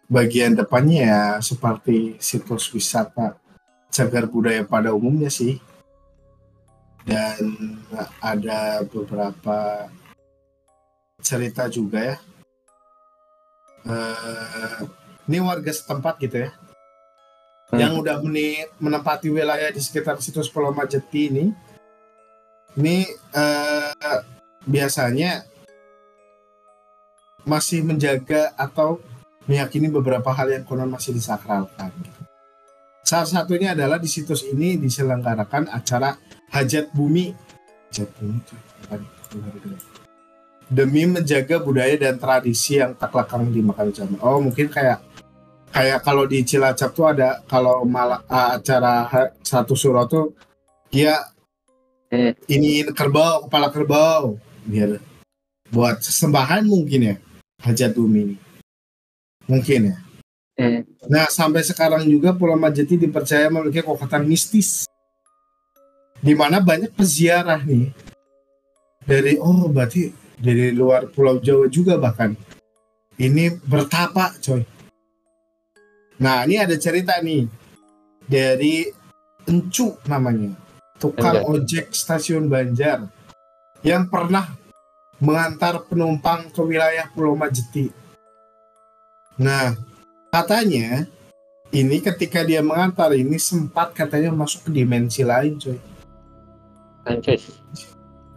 bagian 0.08 0.56
depannya 0.56 1.02
ya 1.04 1.22
seperti 1.44 2.16
situs 2.24 2.72
wisata 2.72 3.36
cagar 3.92 4.30
budaya 4.32 4.64
pada 4.64 4.96
umumnya 4.96 5.28
sih 5.28 5.60
dan 7.04 7.58
ada 8.24 8.82
beberapa 8.88 9.90
cerita 11.20 11.68
juga 11.68 12.16
ya 12.16 12.18
uh, 13.90 15.05
ini 15.26 15.38
warga 15.42 15.72
setempat 15.74 16.22
gitu 16.22 16.46
ya 16.46 16.50
hmm. 17.74 17.80
yang 17.80 17.94
udah 17.98 18.22
menempati 18.78 19.30
wilayah 19.30 19.70
di 19.74 19.82
sekitar 19.82 20.22
situs 20.22 20.50
Pulau 20.50 20.74
Majeti 20.74 21.30
ini 21.34 21.46
ini 22.76 23.08
uh, 23.32 24.20
biasanya 24.68 25.48
masih 27.46 27.86
menjaga 27.86 28.52
atau 28.58 29.00
meyakini 29.46 29.88
beberapa 29.88 30.34
hal 30.34 30.50
yang 30.50 30.66
konon 30.66 30.90
masih 30.90 31.14
disakralkan. 31.14 31.94
Salah 33.06 33.30
satunya 33.30 33.78
adalah 33.78 34.02
di 34.02 34.10
situs 34.10 34.42
ini 34.42 34.82
diselenggarakan 34.82 35.70
acara 35.70 36.18
hajat 36.50 36.90
bumi. 36.92 37.38
Hajat 37.94 38.10
bumi 38.18 38.42
demi 40.66 41.06
menjaga 41.06 41.62
budaya 41.62 41.94
dan 41.94 42.18
tradisi 42.18 42.82
yang 42.82 42.98
tak 42.98 43.14
lekang 43.14 43.46
di 43.54 43.62
makan 43.62 43.94
zaman. 43.94 44.18
Oh 44.26 44.42
mungkin 44.42 44.66
kayak 44.66 44.98
kayak 45.76 46.00
kalau 46.08 46.24
di 46.24 46.40
Cilacap 46.48 46.96
tuh 46.96 47.12
ada 47.12 47.44
kalau 47.52 47.84
malah 47.84 48.24
acara 48.32 49.12
satu 49.44 49.76
surat 49.76 50.08
tuh 50.08 50.32
dia 50.88 51.20
hmm. 52.16 52.48
ini 52.48 52.88
kerbau 52.96 53.52
kepala 53.52 53.68
kerbau 53.68 54.40
biar 54.64 55.04
buat 55.68 56.00
sembahan 56.00 56.64
mungkin 56.64 57.12
ya 57.12 57.16
hajat 57.60 57.92
bumi 57.92 58.20
ini 58.24 58.36
mungkin 59.52 59.92
ya 59.92 59.98
Hmm. 60.56 60.88
Nah, 61.12 61.28
sampai 61.28 61.68
sekarang 61.68 62.08
juga 62.08 62.32
Pulau 62.32 62.56
Majeti 62.56 62.96
dipercaya 62.96 63.52
memiliki 63.52 63.84
kekuatan 63.84 64.24
mistis. 64.24 64.88
Di 66.24 66.32
mana 66.32 66.64
banyak 66.64 66.96
peziarah 66.96 67.60
nih. 67.60 67.92
Dari 69.04 69.36
oh 69.36 69.68
berarti 69.68 70.16
dari 70.40 70.72
luar 70.72 71.12
Pulau 71.12 71.44
Jawa 71.44 71.68
juga 71.68 72.00
bahkan. 72.00 72.40
Ini 73.20 73.52
bertapa, 73.68 74.32
coy. 74.40 74.64
Nah, 76.22 76.48
ini 76.48 76.60
ada 76.62 76.76
cerita 76.80 77.20
nih 77.20 77.48
dari 78.26 78.88
Encu 79.46 80.00
namanya. 80.10 80.56
Tukang 80.96 81.44
Encu. 81.44 81.52
ojek 81.60 81.92
stasiun 81.92 82.48
Banjar 82.48 83.06
yang 83.84 84.08
pernah 84.08 84.56
mengantar 85.20 85.84
penumpang 85.86 86.50
ke 86.52 86.62
wilayah 86.64 87.08
Pulau 87.12 87.36
Majeti. 87.36 87.92
Nah, 89.36 89.76
katanya 90.32 91.08
ini 91.76 92.00
ketika 92.00 92.40
dia 92.44 92.64
mengantar 92.64 93.12
ini 93.12 93.36
sempat 93.36 93.92
katanya 93.92 94.32
masuk 94.32 94.70
ke 94.70 94.72
dimensi 94.72 95.28
lain 95.28 95.60
coy 95.60 95.80
Anjir. 97.04 97.40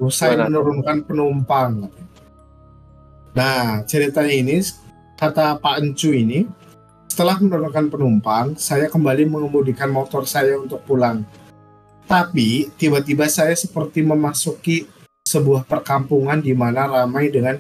usai 0.03 0.35
Gimana? 0.35 0.51
menurunkan 0.51 0.99
penumpang 1.07 1.91
nah 3.35 3.87
ceritanya 3.87 4.35
ini 4.35 4.59
kata 5.15 5.59
Pak 5.63 5.77
Encu 5.79 6.11
ini 6.11 6.47
setelah 7.19 7.43
menurunkan 7.43 7.91
penumpang 7.91 8.55
saya 8.55 8.87
kembali 8.87 9.27
mengemudikan 9.27 9.91
motor 9.91 10.23
saya 10.23 10.55
untuk 10.55 10.79
pulang 10.87 11.27
tapi 12.07 12.71
tiba-tiba 12.79 13.27
saya 13.27 13.59
seperti 13.59 14.07
memasuki 14.07 14.87
sebuah 15.27 15.67
perkampungan 15.67 16.39
di 16.39 16.55
mana 16.55 16.87
ramai 16.87 17.27
dengan 17.27 17.59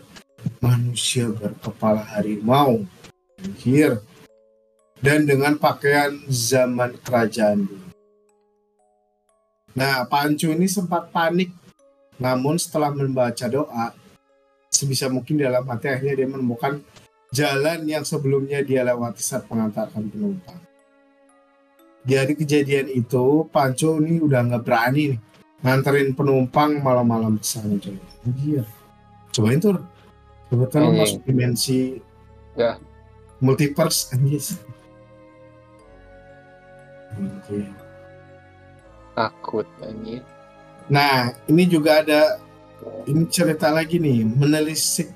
manusia 0.62 1.26
berkepala 1.34 2.06
harimau 2.06 2.86
Anjir. 3.42 3.98
dan 5.02 5.26
dengan 5.26 5.58
pakaian 5.58 6.14
zaman 6.30 6.94
kerajaan. 7.02 7.66
Nah, 9.74 10.06
Pak 10.06 10.22
Ancu 10.22 10.54
ini 10.54 10.66
sempat 10.66 11.10
panik, 11.14 11.50
namun 12.18 12.58
setelah 12.58 12.90
membaca 12.90 13.46
doa, 13.46 13.94
sebisa 14.70 15.06
mungkin 15.06 15.38
dalam 15.38 15.62
hati 15.66 15.86
akhirnya 15.86 16.18
dia 16.18 16.26
menemukan 16.30 16.82
jalan 17.34 17.84
yang 17.84 18.04
sebelumnya 18.04 18.64
dia 18.64 18.84
lewati 18.84 19.20
saat 19.20 19.44
mengantarkan 19.48 20.08
penumpang. 20.08 20.60
Di 22.02 22.16
hari 22.16 22.32
kejadian 22.32 22.88
itu, 22.88 23.44
Pak 23.52 23.74
Ancu 23.74 24.00
ini 24.00 24.22
udah 24.22 24.40
nggak 24.48 24.64
berani 24.64 25.12
nih 25.12 25.20
nganterin 25.60 26.14
penumpang 26.14 26.78
malam-malam 26.80 27.36
ke 27.36 27.44
sana. 27.44 27.76
coy. 27.76 27.98
Anjir. 28.24 28.64
Cobain 29.34 29.58
tuh. 29.60 29.76
Kebetulan 30.48 30.88
Anjing. 30.88 31.00
masuk 31.04 31.20
dimensi 31.28 31.80
Ya. 32.56 32.80
multiverse 33.38 34.10
anjir. 34.16 34.42
Anjir. 37.14 37.68
Takut 39.12 39.66
anjir. 39.82 40.22
Nah, 40.88 41.36
ini 41.50 41.68
juga 41.68 42.00
ada 42.00 42.40
ini 43.04 43.26
cerita 43.28 43.68
lagi 43.68 44.00
nih, 44.00 44.24
menelisik 44.24 45.12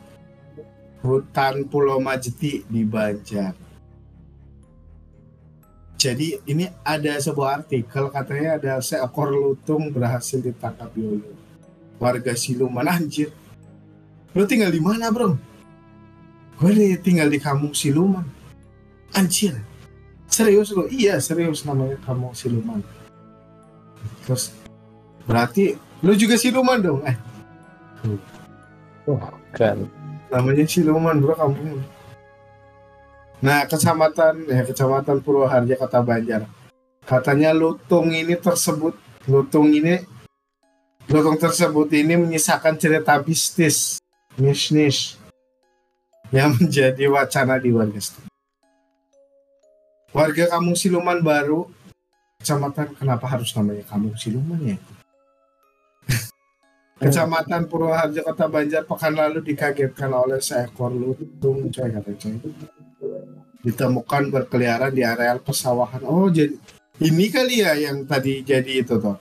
hutan 1.02 1.66
Pulau 1.66 1.98
Majeti 1.98 2.62
di 2.70 2.86
Banjar. 2.86 3.52
Jadi 5.98 6.34
ini 6.50 6.66
ada 6.82 7.14
sebuah 7.14 7.62
artikel 7.62 8.10
katanya 8.10 8.58
ada 8.58 8.72
seekor 8.82 9.30
lutung 9.30 9.94
berhasil 9.94 10.42
ditangkap 10.42 10.90
Yoyo. 10.98 11.30
Warga 12.02 12.34
Siluman 12.34 12.90
anjir. 12.90 13.30
Lu 14.34 14.42
tinggal 14.42 14.74
di 14.74 14.82
mana, 14.82 15.14
Bro? 15.14 15.38
Gue 16.58 16.98
tinggal 16.98 17.30
di 17.30 17.38
kampung 17.38 17.70
Siluman. 17.70 18.26
Anjir. 19.14 19.54
Serius 20.26 20.74
lo? 20.74 20.90
Iya, 20.90 21.22
serius 21.22 21.62
namanya 21.62 21.94
kampung 22.02 22.34
Siluman. 22.34 22.82
Terus 24.26 24.50
berarti 25.22 25.78
lu 26.02 26.18
juga 26.18 26.34
siluman 26.34 26.82
dong? 26.82 27.00
Eh, 27.06 27.14
Kan. 29.54 29.86
Namanya 30.32 30.64
siluman 30.64 31.20
bro 31.20 31.36
kampung. 31.36 31.84
Nah, 33.44 33.68
kecamatan 33.68 34.48
ya 34.48 34.64
kecamatan 34.64 35.20
Purwoharja 35.20 35.76
Kota 35.76 36.00
Banjar. 36.00 36.48
Katanya 37.04 37.52
lutung 37.52 38.08
ini 38.14 38.32
tersebut 38.38 38.96
lutung 39.28 39.68
ini 39.68 40.00
lutung 41.10 41.36
tersebut 41.36 41.92
ini 41.92 42.16
menyisakan 42.16 42.80
cerita 42.80 43.20
mistis, 43.20 44.00
mistis 44.40 45.20
yang 46.32 46.56
menjadi 46.56 47.10
wacana 47.12 47.60
di 47.60 47.68
warga. 47.74 48.00
Warga 50.14 50.44
kampung 50.48 50.78
Siluman 50.78 51.20
baru 51.20 51.68
kecamatan 52.40 52.96
kenapa 52.96 53.26
harus 53.28 53.52
namanya 53.52 53.84
kampung 53.84 54.16
Siluman 54.16 54.62
ya? 54.64 54.78
Kecamatan 57.02 57.66
Purwoharjo 57.66 58.22
Kota 58.22 58.46
Banjar 58.46 58.86
pekan 58.86 59.18
lalu 59.18 59.42
dikagetkan 59.42 60.14
oleh 60.14 60.38
seekor 60.38 60.94
lutung 60.94 61.66
coy 61.66 61.88
kata 61.90 62.12
coy. 62.14 62.34
Ditemukan 63.62 64.22
berkeliaran 64.30 64.94
di 64.94 65.02
areal 65.02 65.42
persawahan. 65.42 66.06
Oh 66.06 66.30
jadi 66.30 66.54
ini 67.02 67.26
kali 67.26 67.66
ya 67.66 67.74
yang 67.74 68.06
tadi 68.06 68.46
jadi 68.46 68.86
itu 68.86 69.02
toh. 69.02 69.18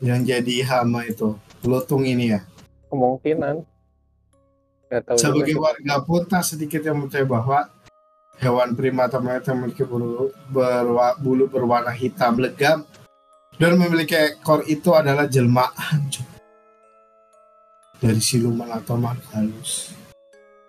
Yang 0.00 0.20
jadi 0.32 0.56
hama 0.64 1.04
itu 1.04 1.36
lutung 1.62 2.08
ini 2.08 2.32
ya. 2.32 2.40
Kemungkinan. 2.88 3.68
Tahu 4.92 5.16
Sebagai 5.16 5.56
juga. 5.56 5.72
warga 5.72 5.96
pun 6.04 6.20
tak 6.24 6.44
sedikit 6.44 6.84
yang 6.84 7.04
percaya 7.04 7.24
bahwa 7.24 7.68
hewan 8.40 8.76
primata 8.76 9.20
mayat 9.20 9.44
yang 9.48 9.64
memiliki 9.64 9.84
bulu, 9.84 10.28
berwa- 10.52 11.16
bulu 11.16 11.48
berwarna 11.48 11.92
hitam 11.92 12.36
legam 12.36 12.84
dan 13.56 13.72
memiliki 13.76 14.16
ekor 14.16 14.64
itu 14.68 14.92
adalah 14.92 15.24
jelmaan 15.24 16.08
coy. 16.12 16.31
Dari 18.02 18.18
siluman 18.18 18.66
atau 18.66 18.98
makhluk 18.98 19.30
halus 19.30 19.94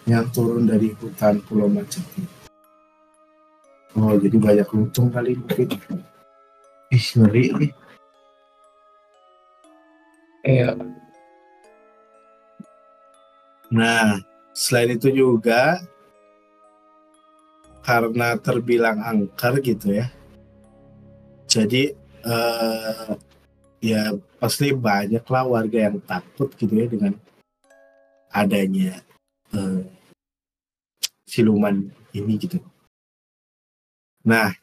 yang 0.05 0.29
turun 0.29 0.69
dari 0.69 0.93
hutan 0.93 1.41
Pulau 1.41 1.65
Majeti. 1.65 2.21
Oh, 3.97 4.13
jadi 4.21 4.37
banyak 4.37 4.69
lutung 4.69 5.09
kali 5.09 5.33
mungkin. 5.33 5.69
Ih, 6.93 7.07
ngeri 7.17 7.45
nih. 7.57 7.71
Iya. 10.45 10.77
Nah, 13.73 14.21
selain 14.53 14.93
itu 14.93 15.09
juga 15.09 15.81
karena 17.81 18.37
terbilang 18.37 19.01
angker 19.01 19.57
gitu 19.65 19.97
ya. 19.97 20.13
Jadi 21.49 21.97
eh, 22.21 23.09
ya 23.83 24.15
pasti 24.39 24.71
banyak 24.71 25.27
lah 25.27 25.43
warga 25.43 25.91
yang 25.91 25.99
takut 26.07 26.47
gitu 26.55 26.71
ya 26.71 26.87
dengan 26.87 27.19
adanya 28.31 29.03
eh, 29.51 29.83
siluman 31.27 31.91
ini 32.15 32.39
gitu. 32.39 32.63
Nah, 34.23 34.55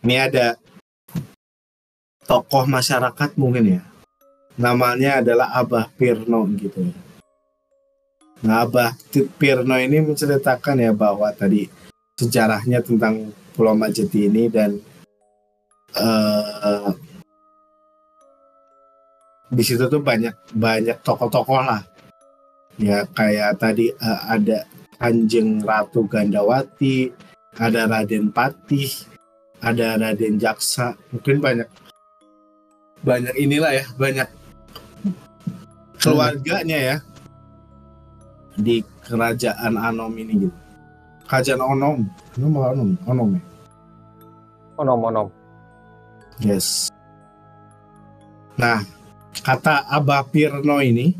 ini 0.00 0.16
ada 0.16 0.56
tokoh 2.24 2.64
masyarakat 2.64 3.36
mungkin 3.36 3.76
ya. 3.76 3.82
Namanya 4.56 5.20
adalah 5.20 5.52
Abah 5.52 5.92
Pirno 5.92 6.48
gitu 6.56 6.88
ya. 6.88 6.96
Nah, 8.40 8.64
Abah 8.64 8.96
Pirno 9.36 9.76
ini 9.76 10.00
menceritakan 10.00 10.80
ya 10.80 10.96
bahwa 10.96 11.28
tadi 11.36 11.68
sejarahnya 12.16 12.80
tentang 12.80 13.36
Pulau 13.52 13.76
Majeti 13.76 14.24
ini 14.32 14.48
dan 14.48 14.80
eh 15.92 17.11
di 19.52 19.62
situ 19.62 19.84
tuh 19.86 20.00
banyak 20.00 20.32
banyak 20.56 20.96
tokoh-tokoh 21.04 21.60
lah. 21.60 21.84
Ya 22.80 23.04
kayak 23.12 23.60
tadi 23.60 23.92
eh, 23.92 24.20
ada 24.24 24.64
Kanjeng 24.96 25.60
Ratu 25.60 26.08
Gandawati, 26.08 27.12
ada 27.60 27.84
Raden 27.84 28.32
Patih, 28.32 28.88
ada 29.60 30.00
Raden 30.00 30.40
Jaksa, 30.40 30.96
mungkin 31.12 31.42
banyak 31.42 31.68
banyak 33.02 33.34
inilah 33.36 33.72
ya, 33.76 33.84
banyak 33.98 34.28
keluarganya 36.00 36.78
ya 36.78 36.96
di 38.56 38.80
kerajaan 39.04 39.74
Anom 39.76 40.14
ini 40.16 40.48
gitu. 40.48 40.56
Kerajaan 41.26 41.60
Onom, 41.60 41.98
malah 42.38 42.72
Onom, 42.72 42.90
Onom 43.04 43.28
ya. 43.36 43.42
Onom 44.80 45.00
onom. 45.04 45.28
Yes. 46.40 46.88
Nah, 48.56 48.80
kata 49.40 49.88
Abah 49.88 50.28
Pirno 50.28 50.76
ini, 50.84 51.16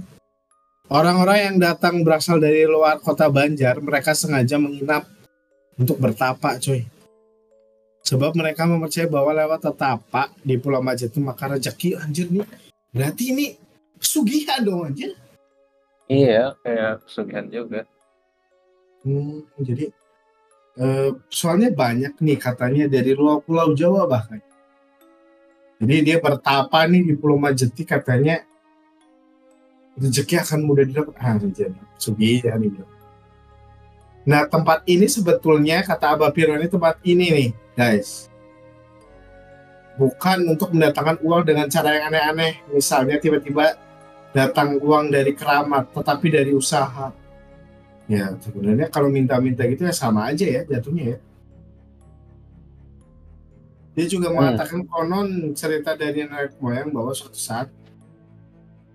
orang-orang 0.93 1.39
yang 1.49 1.57
datang 1.57 2.05
berasal 2.05 2.37
dari 2.37 2.69
luar 2.69 3.01
kota 3.01 3.33
Banjar, 3.33 3.81
mereka 3.81 4.13
sengaja 4.13 4.61
menginap 4.61 5.09
untuk 5.81 5.97
bertapa, 5.97 6.61
coy. 6.61 6.85
Sebab 8.03 8.37
mereka 8.37 8.69
mempercayai 8.69 9.09
bahwa 9.09 9.33
lewat 9.33 9.63
tetapak 9.63 10.37
di 10.43 10.59
Pulau 10.59 10.85
Majeti 10.85 11.23
maka 11.23 11.55
rezeki 11.55 11.97
anjir 11.97 12.29
nih. 12.29 12.45
Berarti 12.93 13.33
ini 13.33 13.47
sugihan 14.03 14.61
dong 14.61 14.91
anjir. 14.91 15.17
Iya, 16.11 16.59
kayak 16.61 17.07
pesugihan 17.07 17.47
juga. 17.49 17.87
Hmm, 19.07 19.47
jadi 19.57 19.95
Eh, 20.73 21.11
soalnya 21.29 21.69
banyak 21.69 22.17
nih 22.17 22.39
katanya 22.41 22.89
dari 22.89 23.13
luar 23.13 23.45
Pulau 23.45 23.77
Jawa 23.77 24.09
bahkan. 24.09 24.41
Jadi 25.83 25.97
dia 26.07 26.23
bertapa 26.23 26.87
nih 26.87 27.03
di 27.11 27.15
Pulau 27.19 27.35
Majeti 27.35 27.83
katanya 27.83 28.47
rezeki 29.99 30.39
akan 30.39 30.59
mudah 30.63 30.87
didapat. 30.87 31.15
Ah, 31.19 31.35
rezeki. 31.43 31.75
Sugi 31.99 32.39
ya 32.39 32.55
nih. 32.55 32.71
Nah 34.23 34.47
tempat 34.47 34.87
ini 34.87 35.11
sebetulnya 35.11 35.83
kata 35.83 36.15
Abah 36.15 36.31
Piro 36.31 36.55
ini 36.55 36.71
tempat 36.71 37.03
ini 37.03 37.27
nih 37.35 37.49
guys. 37.75 38.31
Bukan 39.99 40.55
untuk 40.55 40.71
mendatangkan 40.71 41.19
uang 41.19 41.43
dengan 41.51 41.67
cara 41.67 41.99
yang 41.99 42.15
aneh-aneh. 42.15 42.63
Misalnya 42.71 43.19
tiba-tiba 43.19 43.75
datang 44.33 44.81
uang 44.81 45.13
dari 45.13 45.35
keramat, 45.35 45.91
tetapi 45.93 46.31
dari 46.31 46.55
usaha. 46.55 47.11
Ya 48.07 48.31
sebenarnya 48.39 48.87
kalau 48.87 49.11
minta-minta 49.11 49.67
gitu 49.67 49.83
ya 49.83 49.93
sama 49.93 50.31
aja 50.31 50.47
ya 50.47 50.63
jatuhnya 50.63 51.19
ya. 51.19 51.19
Dia 53.93 54.07
juga 54.09 54.33
Hmm. 54.33 54.37
mengatakan 54.41 54.81
konon 54.89 55.29
cerita 55.53 55.93
dari 55.93 56.25
nenek 56.25 56.57
moyang 56.57 56.89
bahwa 56.89 57.13
suatu 57.13 57.37
saat 57.37 57.69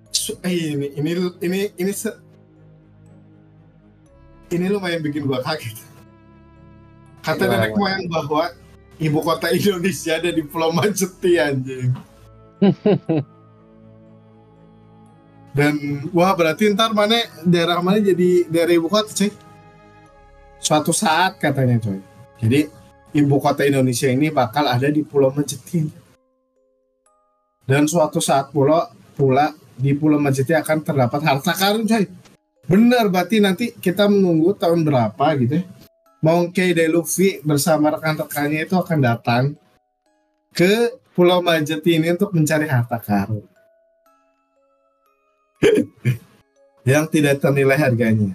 su- 0.09 0.39
eh, 0.41 0.73
ini 0.73 0.87
ini 0.97 1.11
ini 1.37 1.59
ini 1.77 1.91
se- 1.93 2.17
ini 4.49 4.65
lumayan 4.67 5.05
bikin 5.05 5.27
gua 5.29 5.45
kaget. 5.45 5.77
Kata 7.21 7.45
Gimana, 7.45 7.69
nenek 7.69 7.77
moyang 7.77 8.03
bahwa 8.09 8.43
ibu 8.97 9.19
kota 9.21 9.53
Indonesia 9.53 10.17
ada 10.17 10.33
di 10.33 10.41
Pulau 10.41 10.73
Majeti 10.73 11.37
anjing. 11.37 11.93
Dan 15.57 15.73
wah 16.13 16.37
berarti 16.37 16.69
ntar 16.69 16.93
mana 16.93 17.17
daerah 17.41 17.81
mana 17.81 17.97
jadi 17.97 18.45
daerah 18.45 18.73
ibu 18.77 18.89
kota 18.89 19.09
cuy. 19.09 19.29
Suatu 20.57 20.93
saat 20.93 21.37
katanya 21.37 21.81
cuy. 21.81 21.97
Jadi 22.37 22.69
ibu 23.17 23.41
kota 23.41 23.65
Indonesia 23.65 24.05
ini 24.05 24.29
bakal 24.29 24.69
ada 24.69 24.85
di 24.93 25.01
Pulau 25.01 25.33
Majeti. 25.33 25.89
Dan 27.65 27.89
suatu 27.89 28.21
saat 28.21 28.53
pula 28.53 28.93
pula 29.17 29.51
di 29.73 29.97
Pulau 29.97 30.21
Majeti 30.21 30.53
akan 30.53 30.85
terdapat 30.85 31.21
harta 31.25 31.51
karun 31.57 31.89
coy. 31.89 32.05
Bener 32.69 33.09
berarti 33.09 33.41
nanti 33.41 33.65
kita 33.73 34.05
menunggu 34.05 34.53
tahun 34.53 34.85
berapa 34.85 35.25
gitu 35.41 35.59
ya. 35.59 35.65
Monkey 36.21 36.73
D. 36.73 36.89
Luffy 36.89 37.41
bersama 37.45 37.93
rekan-rekannya 37.93 38.65
itu 38.65 38.75
akan 38.77 38.99
datang 39.01 39.43
ke 40.53 40.93
Pulau 41.17 41.41
Majeti 41.41 41.97
ini 41.97 42.13
untuk 42.13 42.33
mencari 42.37 42.69
harta 42.69 43.01
karun. 43.01 43.45
yang 46.87 47.09
tidak 47.09 47.41
ternilai 47.41 47.77
harganya. 47.77 48.31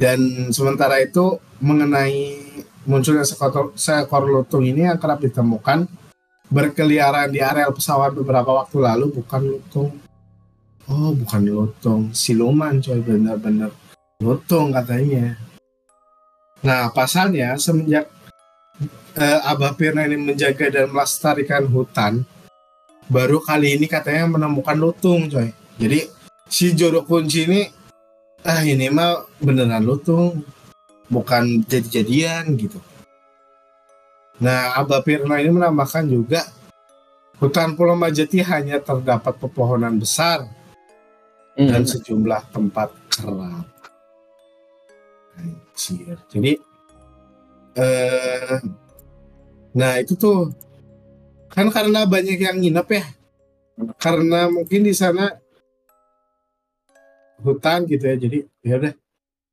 Dan 0.00 0.48
sementara 0.48 0.96
itu 1.04 1.36
mengenai 1.60 2.40
munculnya 2.88 3.20
seekor, 3.20 3.76
seekor 3.76 4.24
lutung 4.24 4.64
ini 4.64 4.88
yang 4.88 4.96
kerap 4.96 5.20
ditemukan 5.20 5.84
berkeliaran 6.48 7.28
di 7.28 7.44
areal 7.44 7.76
pesawat 7.76 8.16
beberapa 8.16 8.48
waktu 8.48 8.80
lalu 8.80 9.12
bukan 9.20 9.42
lutung. 9.44 10.00
Oh, 10.88 11.12
bukan 11.12 11.44
lutung, 11.44 12.02
siluman 12.16 12.80
coy 12.80 12.98
bener-bener 13.04 13.70
lutung 14.24 14.72
katanya. 14.72 15.36
Nah, 16.64 16.88
pasalnya 16.90 17.60
semenjak 17.60 18.08
eh, 19.20 19.40
Abah 19.44 19.76
Pirna 19.76 20.08
ini 20.08 20.16
menjaga 20.16 20.72
dan 20.72 20.88
melestarikan 20.88 21.68
hutan, 21.68 22.24
baru 23.06 23.38
kali 23.44 23.76
ini 23.76 23.84
katanya 23.84 24.26
menemukan 24.32 24.80
lutung 24.80 25.28
coy. 25.28 25.52
Jadi 25.76 26.08
si 26.48 26.72
Joro 26.72 27.04
Kunci 27.06 27.44
ini 27.44 27.62
ah 28.46 28.62
ini 28.64 28.88
mah 28.88 29.26
beneran 29.40 29.84
lutung, 29.84 30.44
bukan 31.12 31.64
jadi-jadian 31.66 32.56
gitu. 32.56 32.80
Nah, 34.40 34.80
Abah 34.80 35.04
Pirna 35.04 35.36
ini 35.36 35.52
menambahkan 35.52 36.08
juga 36.08 36.48
hutan 37.40 37.72
Pulau 37.76 37.96
Majeti 37.96 38.40
hanya 38.44 38.80
terdapat 38.80 39.36
pepohonan 39.40 40.00
besar 40.00 40.44
dan 41.56 41.84
Hmm. 41.84 41.88
sejumlah 41.88 42.52
tempat 42.52 42.88
keram. 43.12 43.64
Anjir. 45.36 46.16
Jadi 46.28 46.52
eh 47.76 48.60
nah 49.72 49.96
itu 50.02 50.18
tuh 50.18 50.52
kan 51.48 51.72
karena 51.72 52.04
banyak 52.04 52.36
yang 52.36 52.60
nginep 52.60 52.88
ya. 52.92 53.04
Karena 53.96 54.52
mungkin 54.52 54.84
di 54.84 54.92
sana 54.92 55.39
hutan 57.42 57.88
gitu 57.88 58.04
ya. 58.04 58.16
Jadi 58.16 58.38
ya 58.62 58.74
udah 58.80 58.94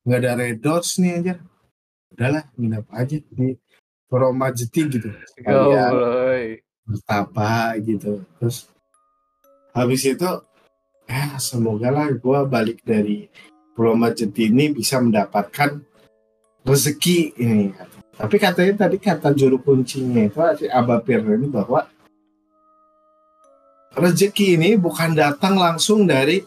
nggak 0.07 0.19
ada 0.23 0.31
red 0.39 0.59
doors 0.63 0.99
nih 1.01 1.11
aja. 1.23 1.35
Udahlah 2.13 2.43
nginep 2.55 2.85
aja 2.91 3.17
di 3.19 3.47
Pulau 4.07 4.31
Majeti 4.31 4.81
gitu. 4.87 5.09
Sekalian 5.35 6.63
bertapa 6.87 7.75
gitu 7.83 8.23
terus 8.39 8.71
habis 9.75 10.07
itu 10.07 10.31
ya 11.03 11.35
semoga 11.37 11.91
lah 11.91 12.07
gue 12.15 12.39
balik 12.47 12.79
dari 12.87 13.27
Pulau 13.75 13.93
Majeti 13.93 14.47
ini 14.47 14.71
bisa 14.71 15.03
mendapatkan 15.03 15.83
rezeki 16.63 17.35
ini 17.37 17.75
tapi 18.15 18.39
katanya 18.39 18.87
tadi 18.87 18.97
kata 18.97 19.35
juru 19.35 19.59
kuncinya 19.59 20.25
itu 20.25 20.39
si 20.63 20.65
Abah 20.71 21.03
Pirna 21.03 21.35
ini 21.35 21.51
bahwa 21.51 21.85
rezeki 23.93 24.55
ini 24.55 24.79
bukan 24.79 25.11
datang 25.11 25.59
langsung 25.59 26.07
dari 26.07 26.41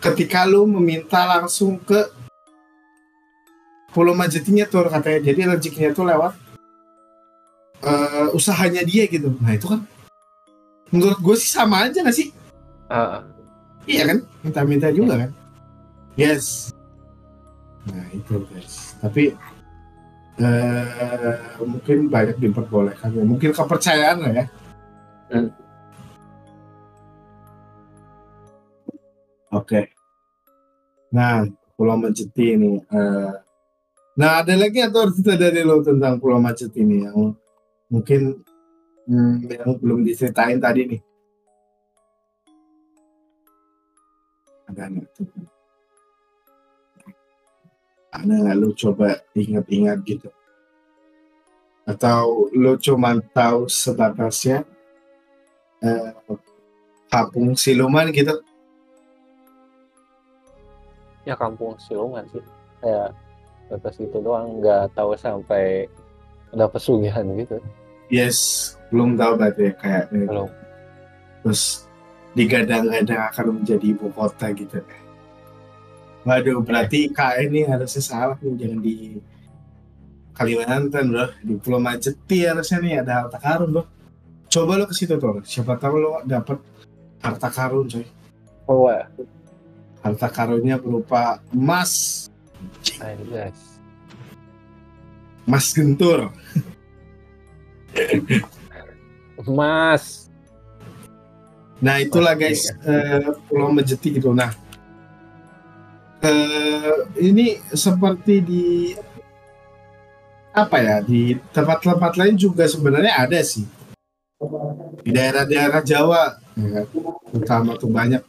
ketika 0.00 0.48
lu 0.48 0.64
meminta 0.64 1.22
langsung 1.28 1.76
ke 1.76 2.08
Pulau 3.92 4.16
Majetinya 4.16 4.64
tuh 4.64 4.86
katanya 4.88 5.20
jadi 5.20 5.40
rezekinya 5.54 5.90
tuh 5.92 6.06
lewat 6.08 6.32
eh, 7.84 8.28
usahanya 8.32 8.80
dia 8.86 9.04
gitu. 9.10 9.34
Nah 9.42 9.52
itu 9.54 9.66
kan 9.68 9.84
menurut 10.90 11.18
gue 11.20 11.36
sih 11.36 11.50
sama 11.50 11.86
aja 11.86 12.02
gak 12.02 12.16
sih? 12.16 12.32
Ah, 12.90 13.22
Iya 13.86 14.02
kan? 14.06 14.18
Minta-minta 14.46 14.88
juga 14.94 15.26
kan? 15.26 15.30
Yes. 16.14 16.70
Nah 17.88 18.06
itu 18.14 18.44
guys. 18.50 18.94
Tapi 19.02 19.34
eh, 20.38 21.36
mungkin 21.64 22.06
banyak 22.06 22.36
diperbolehkan 22.38 23.10
ya. 23.10 23.24
Mungkin 23.26 23.50
kepercayaan 23.50 24.18
lah 24.22 24.32
ya. 24.32 24.44
Hmm. 25.30 25.50
Oke. 29.50 29.90
Nah, 31.10 31.42
Pulau 31.74 31.98
Majeti 31.98 32.54
ini. 32.54 32.78
eh, 32.78 33.34
nah, 34.14 34.44
ada 34.46 34.54
lagi 34.54 34.78
atau 34.78 35.10
cerita 35.10 35.34
dari 35.34 35.66
lo 35.66 35.82
tentang 35.82 36.22
Pulau 36.22 36.38
Majeti 36.38 36.86
ini 36.86 37.02
yang 37.02 37.34
mungkin 37.90 38.38
hmm, 39.10 39.50
yang 39.50 39.70
belum 39.82 40.06
diceritain 40.06 40.62
tadi 40.62 40.86
nih? 40.86 41.02
Ada 44.70 44.86
nggak? 44.86 45.08
Ada 48.14 48.34
nggak 48.38 48.56
lu 48.60 48.70
coba 48.78 49.18
ingat-ingat 49.34 49.98
gitu? 50.06 50.30
Atau 51.82 52.54
lu 52.54 52.78
cuma 52.78 53.18
tahu 53.34 53.66
sebatasnya 53.66 54.62
eh, 55.82 56.14
kampung 57.10 57.58
siluman 57.58 58.14
gitu? 58.14 58.46
Ya 61.30 61.36
kampung 61.38 61.78
siluman 61.78 62.26
sih. 62.34 62.42
Kayak 62.82 63.14
atas 63.70 63.94
itu 64.02 64.18
doang 64.18 64.58
nggak 64.58 64.90
tahu 64.98 65.14
sampai 65.14 65.86
ada 66.50 66.66
pesugihan 66.66 67.22
gitu. 67.38 67.62
Yes, 68.10 68.74
belum 68.90 69.14
tahu 69.14 69.38
berarti 69.38 69.70
ya, 69.70 69.72
kayak 69.78 70.04
eh, 70.10 70.26
Belum. 70.26 70.50
terus 71.46 71.86
digadang-gadang 72.34 73.22
akan 73.30 73.62
menjadi 73.62 73.86
ibu 73.94 74.10
kota 74.10 74.50
gitu. 74.50 74.82
Waduh, 76.26 76.60
berarti 76.60 77.08
KN 77.08 77.48
ini 77.48 77.60
harusnya 77.64 78.02
salah 78.02 78.36
nih, 78.42 78.52
jangan 78.58 78.80
di 78.82 78.96
Kalimantan 80.36 81.04
bro, 81.12 81.26
di 81.40 81.54
Pulau 81.56 81.80
Majeti 81.80 82.44
harusnya 82.44 82.78
nih 82.82 82.94
ada 83.00 83.24
harta 83.24 83.38
karun 83.40 83.70
bro. 83.72 83.84
Coba 84.50 84.74
lo 84.76 84.84
ke 84.90 84.94
situ 84.98 85.14
tuh, 85.16 85.40
siapa 85.46 85.78
tahu 85.78 85.96
lo 86.02 86.20
dapet 86.26 86.58
harta 87.22 87.48
karun 87.48 87.86
coy. 87.86 88.04
Oh, 88.66 88.86
wah. 88.86 89.06
Harta 90.00 90.28
karunnya 90.32 90.80
berupa 90.80 91.44
emas, 91.52 92.26
emas 95.44 95.66
gentur. 95.76 96.32
Emas. 99.40 100.28
Nah 101.80 101.96
itulah 102.00 102.36
guys 102.36 102.68
eh, 102.84 103.28
Pulau 103.48 103.72
Majeti 103.72 104.20
gitu. 104.20 104.32
Nah 104.36 104.52
eh, 106.24 106.96
ini 107.20 107.60
seperti 107.72 108.34
di 108.44 108.66
apa 110.50 110.76
ya 110.82 110.96
di 111.00 111.38
tempat-tempat 111.54 112.18
lain 112.18 112.34
juga 112.34 112.66
sebenarnya 112.66 113.22
ada 113.22 113.38
sih 113.40 113.62
di 115.00 115.10
daerah-daerah 115.14 115.80
Jawa 115.86 116.34
ya 116.58 116.68
kan? 116.82 116.86
utama 117.30 117.78
tuh 117.78 117.86
banyak 117.86 118.22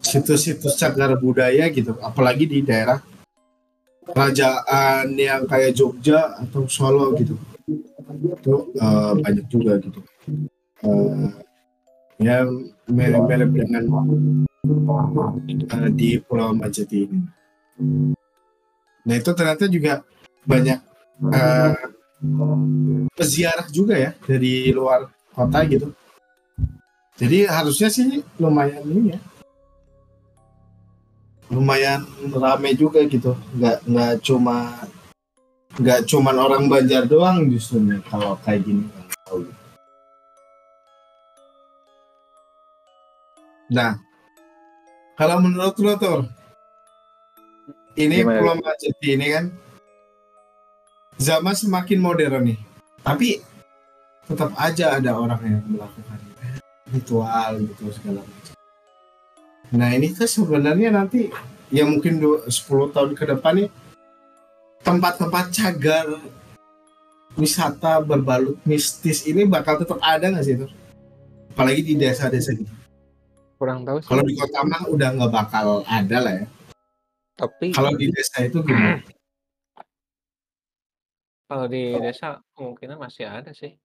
situs-situs 0.00 0.78
cagar 0.78 1.14
budaya 1.20 1.68
gitu 1.70 1.94
apalagi 2.00 2.48
di 2.48 2.64
daerah 2.64 2.98
kerajaan 4.10 5.14
yang 5.14 5.46
kayak 5.46 5.76
Jogja 5.76 6.40
atau 6.40 6.66
Solo 6.66 7.14
gitu 7.14 7.36
itu 8.10 8.74
uh, 8.82 9.14
banyak 9.14 9.46
juga 9.46 9.78
gitu 9.78 10.02
uh, 10.82 11.30
yang 12.20 12.68
mirip-mirip 12.90 13.50
dengan 13.54 13.84
uh, 13.88 15.88
di 15.94 16.20
Pulau 16.20 16.52
Majeti 16.52 17.08
ini. 17.08 17.20
Nah 19.08 19.14
itu 19.16 19.30
ternyata 19.32 19.64
juga 19.72 20.04
banyak 20.44 20.78
uh, 21.32 21.72
peziarah 23.16 23.64
juga 23.72 23.96
ya 23.96 24.12
dari 24.20 24.68
luar 24.68 25.08
kota 25.32 25.64
gitu. 25.64 25.96
Jadi 27.16 27.48
harusnya 27.48 27.88
sih 27.88 28.20
lumayan 28.40 28.84
ini 28.84 29.16
ya, 29.16 29.20
lumayan 31.50 32.06
rame 32.30 32.72
juga 32.78 33.02
gitu. 33.04 33.34
Nggak 33.58 33.84
nggak 33.84 34.12
cuma 34.22 34.86
nggak 35.78 36.06
cuman 36.06 36.36
orang 36.38 36.64
Banjar 36.70 37.04
doang 37.06 37.50
justru 37.50 37.82
nih 37.82 38.00
kalau 38.06 38.38
kayak 38.42 38.64
gini. 38.66 38.86
Nah, 43.70 44.02
kalau 45.14 45.38
menurut 45.38 45.78
lo 45.78 45.94
tuh, 45.94 46.20
ini 47.94 48.26
Gimana? 48.26 48.42
Pulau 48.42 48.56
Majeti 48.58 49.08
ini 49.14 49.26
kan 49.30 49.44
zaman 51.22 51.54
semakin 51.54 52.02
modern 52.02 52.50
nih, 52.50 52.58
tapi 53.06 53.38
tetap 54.26 54.50
aja 54.58 54.98
ada 54.98 55.14
orang 55.14 55.38
yang 55.46 55.62
melakukan 55.70 56.18
ritual 56.90 57.62
gitu 57.62 57.94
segala 57.94 58.26
macam. 58.26 58.58
Nah 59.70 59.94
ini 59.94 60.10
kan 60.10 60.26
sebenarnya 60.26 60.90
nanti 60.90 61.30
ya 61.70 61.86
mungkin 61.86 62.18
10 62.18 62.90
tahun 62.90 63.14
ke 63.14 63.24
depan 63.30 63.62
nih 63.62 63.70
tempat-tempat 64.82 65.54
cagar 65.54 66.06
wisata 67.38 68.02
berbalut 68.02 68.58
mistis 68.66 69.22
ini 69.22 69.46
bakal 69.46 69.78
tetap 69.78 70.02
ada 70.02 70.26
nggak 70.26 70.42
sih 70.42 70.58
itu? 70.58 70.66
Apalagi 71.54 71.82
di 71.86 71.94
desa-desa 71.94 72.50
gitu. 72.58 72.72
Kurang 73.60 73.86
tahu 73.86 74.02
sih. 74.02 74.08
Kalau 74.10 74.24
di 74.26 74.34
kota 74.34 74.60
mah 74.66 74.82
udah 74.90 75.08
nggak 75.14 75.32
bakal 75.32 75.86
ada 75.86 76.18
lah 76.18 76.34
ya. 76.42 76.46
Tapi 77.38 77.70
kalau 77.70 77.94
di 77.94 78.10
desa 78.10 78.42
itu 78.42 78.58
gimana? 78.66 78.98
Kalau 81.46 81.66
di 81.70 81.94
desa 81.98 82.42
kemungkinan 82.58 82.98
masih 82.98 83.26
ada 83.30 83.54
sih. 83.54 83.78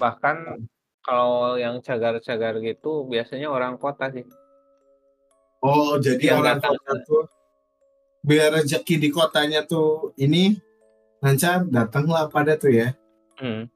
Bahkan 0.00 0.64
kalau 1.04 1.56
yang 1.60 1.84
cagar-cagar 1.84 2.60
gitu 2.64 3.04
biasanya 3.04 3.52
orang 3.52 3.76
kota 3.76 4.08
sih. 4.08 4.24
Oh, 5.66 5.98
jadi 5.98 6.30
yang 6.30 6.46
orang 6.46 6.62
kota 6.62 6.92
tuh 7.02 7.26
biar 8.22 8.54
rezeki 8.54 9.02
di 9.02 9.08
kotanya 9.10 9.66
tuh 9.66 10.14
ini 10.14 10.54
lancar 11.18 11.66
datanglah 11.66 12.30
pada 12.30 12.54
tuh 12.54 12.70
ya. 12.70 12.94
Hmm. 13.42 13.66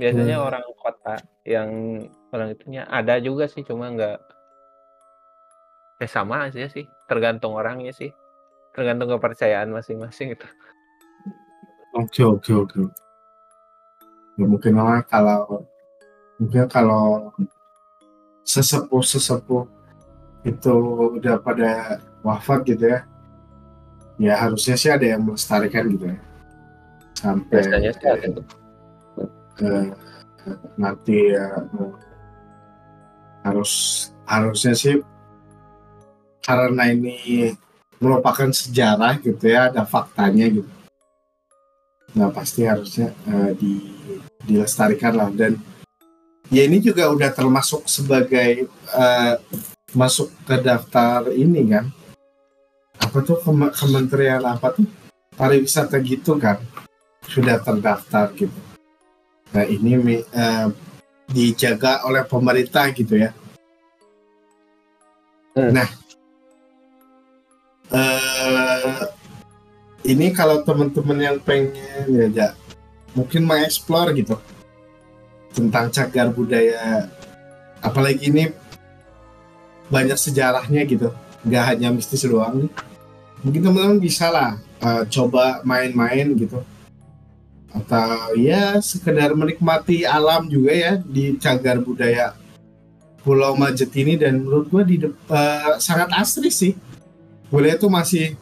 Biasanya 0.00 0.40
hmm. 0.40 0.48
orang 0.48 0.64
kota 0.80 1.14
yang 1.44 1.68
orang 2.32 2.56
itunya 2.56 2.88
ada 2.88 3.20
juga 3.20 3.48
sih 3.48 3.60
cuma 3.64 3.92
nggak 3.92 4.18
ya 6.00 6.08
sama 6.08 6.48
aja 6.48 6.68
sih 6.68 6.84
tergantung 7.08 7.56
orangnya 7.56 7.92
sih 7.92 8.12
tergantung 8.76 9.12
kepercayaan 9.12 9.72
masing-masing 9.72 10.36
itu. 10.36 10.46
Oke 11.96 12.20
oke 12.24 12.52
oke. 12.52 12.80
Ya, 14.36 14.44
mungkin 14.44 14.76
lah 14.76 15.00
kalau 15.08 15.64
mungkin 16.36 16.68
kalau 16.68 17.32
sesepuh 18.44 19.00
sesepuh 19.00 19.75
itu 20.46 20.74
udah 21.18 21.42
pada 21.42 21.98
wafat 22.22 22.62
gitu 22.70 22.94
ya. 22.94 23.02
Ya 24.16 24.34
harusnya 24.38 24.78
sih 24.78 24.88
ada 24.88 25.04
yang 25.04 25.26
melestarikan 25.26 25.90
gitu 25.90 26.06
ya. 26.14 26.18
Sampai 27.18 27.60
uh, 29.60 29.88
nanti 30.78 31.34
ya 31.34 31.66
harus 33.42 33.72
harusnya 34.26 34.74
sih 34.74 35.02
karena 36.42 36.90
ini 36.94 37.54
merupakan 37.98 38.50
sejarah 38.52 39.18
gitu 39.18 39.50
ya 39.50 39.68
ada 39.72 39.82
faktanya 39.82 40.46
gitu. 40.46 40.70
Nah 42.14 42.30
pasti 42.30 42.64
harusnya 42.64 43.10
uh, 43.26 43.50
di 43.52 43.82
dilestarikan 44.46 45.18
lah. 45.18 45.28
Dan 45.34 45.58
ya 46.48 46.62
ini 46.62 46.78
juga 46.78 47.10
udah 47.10 47.30
termasuk 47.34 47.84
sebagai 47.90 48.70
uh, 48.94 49.36
masuk 49.96 50.28
ke 50.44 50.60
daftar 50.60 51.32
ini 51.32 51.64
kan 51.72 51.88
apa 53.00 53.18
tuh 53.24 53.40
kementerian 53.72 54.44
apa 54.44 54.76
tuh 54.76 54.84
pariwisata 55.32 55.96
gitu 56.04 56.36
kan 56.36 56.60
sudah 57.24 57.58
terdaftar 57.64 58.30
gitu. 58.36 58.60
Nah 59.56 59.64
ini 59.64 60.20
uh, 60.36 60.68
dijaga 61.32 62.04
oleh 62.04 62.22
pemerintah 62.28 62.92
gitu 62.92 63.16
ya. 63.16 63.32
Hmm. 65.56 65.72
Nah 65.72 65.88
uh, 67.88 69.00
ini 70.04 70.30
kalau 70.36 70.60
teman-teman 70.60 71.18
yang 71.18 71.38
pengen 71.40 72.36
ya 72.36 72.52
mungkin 73.16 73.48
mengeksplor 73.48 74.12
gitu 74.12 74.36
tentang 75.56 75.88
cagar 75.88 76.28
budaya 76.28 77.08
apalagi 77.80 78.28
ini 78.28 78.52
banyak 79.90 80.18
sejarahnya 80.18 80.82
gitu. 80.86 81.14
Nggak 81.46 81.64
hanya 81.74 81.88
mistis 81.94 82.26
doang 82.26 82.66
nih. 82.66 82.72
Mungkin 83.44 83.60
teman-teman 83.62 84.00
bisa 84.02 84.26
lah 84.32 84.58
uh, 84.82 85.06
coba 85.06 85.62
main-main 85.62 86.34
gitu. 86.34 86.62
Atau 87.70 88.34
ya 88.40 88.80
sekedar 88.80 89.36
menikmati 89.36 90.02
alam 90.08 90.48
juga 90.48 90.72
ya 90.72 90.92
di 90.98 91.36
cagar 91.36 91.78
budaya 91.78 92.34
Pulau 93.22 93.54
Majet 93.54 93.92
ini. 93.94 94.18
Dan 94.18 94.42
menurut 94.42 94.66
gua 94.66 94.82
di 94.82 94.98
uh, 95.06 95.78
sangat 95.78 96.10
asri 96.16 96.50
sih. 96.50 96.72
Boleh 97.46 97.78
itu 97.78 97.86
masih 97.86 98.34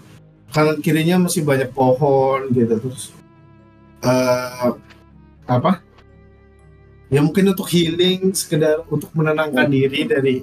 kanan 0.54 0.80
kirinya 0.80 1.28
masih 1.28 1.44
banyak 1.44 1.68
pohon 1.74 2.48
gitu. 2.54 2.78
Terus 2.80 3.12
uh, 4.00 4.78
apa? 5.44 5.84
Ya 7.12 7.20
mungkin 7.20 7.52
untuk 7.52 7.68
healing 7.68 8.32
sekedar 8.32 8.80
untuk 8.88 9.12
menenangkan 9.12 9.68
diri 9.68 10.08
dari 10.08 10.40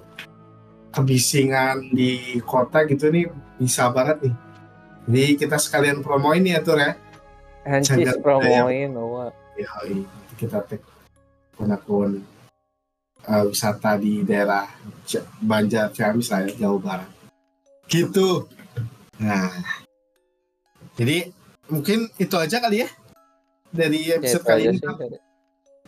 kebisingan 0.92 1.92
di 1.96 2.40
kota 2.44 2.84
gitu 2.86 3.08
nih 3.10 3.32
bisa 3.60 3.88
banget 3.92 4.28
nih 4.28 4.36
jadi 5.10 5.24
kita 5.38 5.58
sekalian 5.58 6.06
promoin 6.06 6.44
ya 6.46 6.62
Tur 6.62 6.78
ya. 6.78 6.94
Hancis 7.66 8.18
promoin 8.22 8.90
oh. 8.98 9.30
Ya, 9.58 9.70
kita 10.38 10.66
take 10.66 10.86
akun 11.62 12.26
uh, 13.30 13.44
wisata 13.46 13.98
di 14.02 14.26
daerah 14.26 14.66
Banjar 15.38 15.94
Ciamis 15.94 16.34
lah 16.34 16.50
ya, 16.50 16.66
Jawa 16.66 16.78
Barat. 16.82 17.10
Gitu. 17.86 18.50
Nah, 19.22 19.54
jadi 20.98 21.30
mungkin 21.70 22.10
itu 22.18 22.36
aja 22.40 22.58
kali 22.58 22.82
ya 22.82 22.90
dari 23.70 24.10
ya, 24.10 24.18
episode 24.18 24.42
ya, 24.42 24.50
kali 24.50 24.62
ini. 24.66 24.80
Sih, 24.80 25.20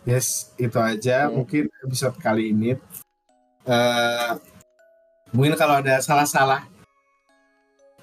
yes, 0.06 0.28
itu 0.60 0.78
aja 0.78 1.26
ya. 1.26 1.32
mungkin 1.32 1.66
episode 1.82 2.16
kali 2.22 2.54
ini. 2.54 2.78
Uh, 3.66 4.38
mungkin 5.34 5.58
kalau 5.58 5.82
ada 5.82 5.98
salah-salah 5.98 6.62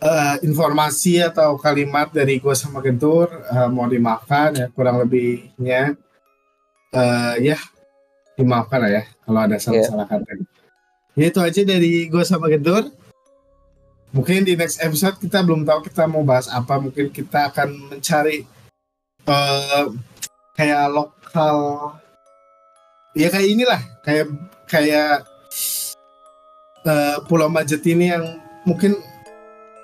uh, 0.03 0.35
informasi 0.43 1.23
atau 1.23 1.55
kalimat 1.55 2.11
dari 2.11 2.37
gue 2.43 2.55
sama 2.57 2.83
Gentur 2.83 3.31
uh, 3.31 3.71
mau 3.71 3.87
dimaafkan 3.87 4.51
ya 4.53 4.67
kurang 4.75 4.99
lebihnya 4.99 5.95
uh, 6.91 7.33
ya 7.39 7.55
dimaafkan 8.35 8.83
lah 8.83 8.91
ya 8.91 9.03
kalau 9.23 9.39
ada 9.39 9.57
salah-salah 9.57 10.05
yeah. 10.11 10.19
kata. 10.19 10.31
Ya 11.11 11.25
itu 11.27 11.39
aja 11.43 11.61
dari 11.67 12.07
gue 12.07 12.23
sama 12.23 12.47
Gentur. 12.47 12.91
Mungkin 14.11 14.43
di 14.43 14.59
next 14.59 14.83
episode 14.83 15.15
kita 15.23 15.39
belum 15.39 15.63
tahu 15.63 15.87
kita 15.87 16.03
mau 16.03 16.23
bahas 16.23 16.51
apa. 16.51 16.75
Mungkin 16.79 17.15
kita 17.15 17.51
akan 17.51 17.95
mencari 17.95 18.43
uh, 19.27 19.91
kayak 20.55 20.91
lokal 20.91 21.57
ya 23.15 23.27
kayak 23.31 23.47
inilah 23.47 23.81
kayak 24.03 24.27
kayak 24.67 25.30
uh, 26.85 27.17
Pulau 27.25 27.49
Majet 27.49 27.83
ini 27.85 28.13
yang 28.13 28.41
mungkin 28.65 28.97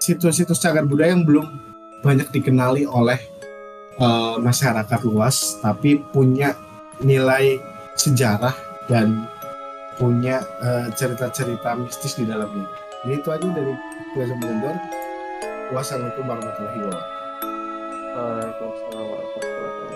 situs-situs 0.02 0.62
cagar 0.62 0.86
budaya 0.86 1.14
yang 1.14 1.26
belum 1.26 1.46
banyak 2.06 2.30
dikenali 2.30 2.86
oleh 2.86 3.18
uh, 3.98 4.38
masyarakat 4.38 5.00
luas, 5.06 5.58
tapi 5.62 6.00
punya 6.14 6.54
nilai 7.02 7.58
sejarah 7.98 8.54
dan 8.88 9.26
punya 9.98 10.46
eh, 10.62 10.94
cerita-cerita 10.94 11.74
uh, 11.74 11.78
mistis 11.82 12.14
di 12.14 12.30
dalamnya. 12.30 12.70
Jadi 13.02 13.18
itu 13.18 13.30
aja 13.34 13.48
dari 13.50 13.74
gue 14.14 14.24
Semblendor. 14.30 14.78
Wassalamualaikum 15.74 16.26
warahmatullahi 16.30 16.80
wabarakatuh. 16.86 17.16
Waalaikumsalam 18.14 19.06
warahmatullahi 19.10 19.58
wabarakatuh. 19.58 19.87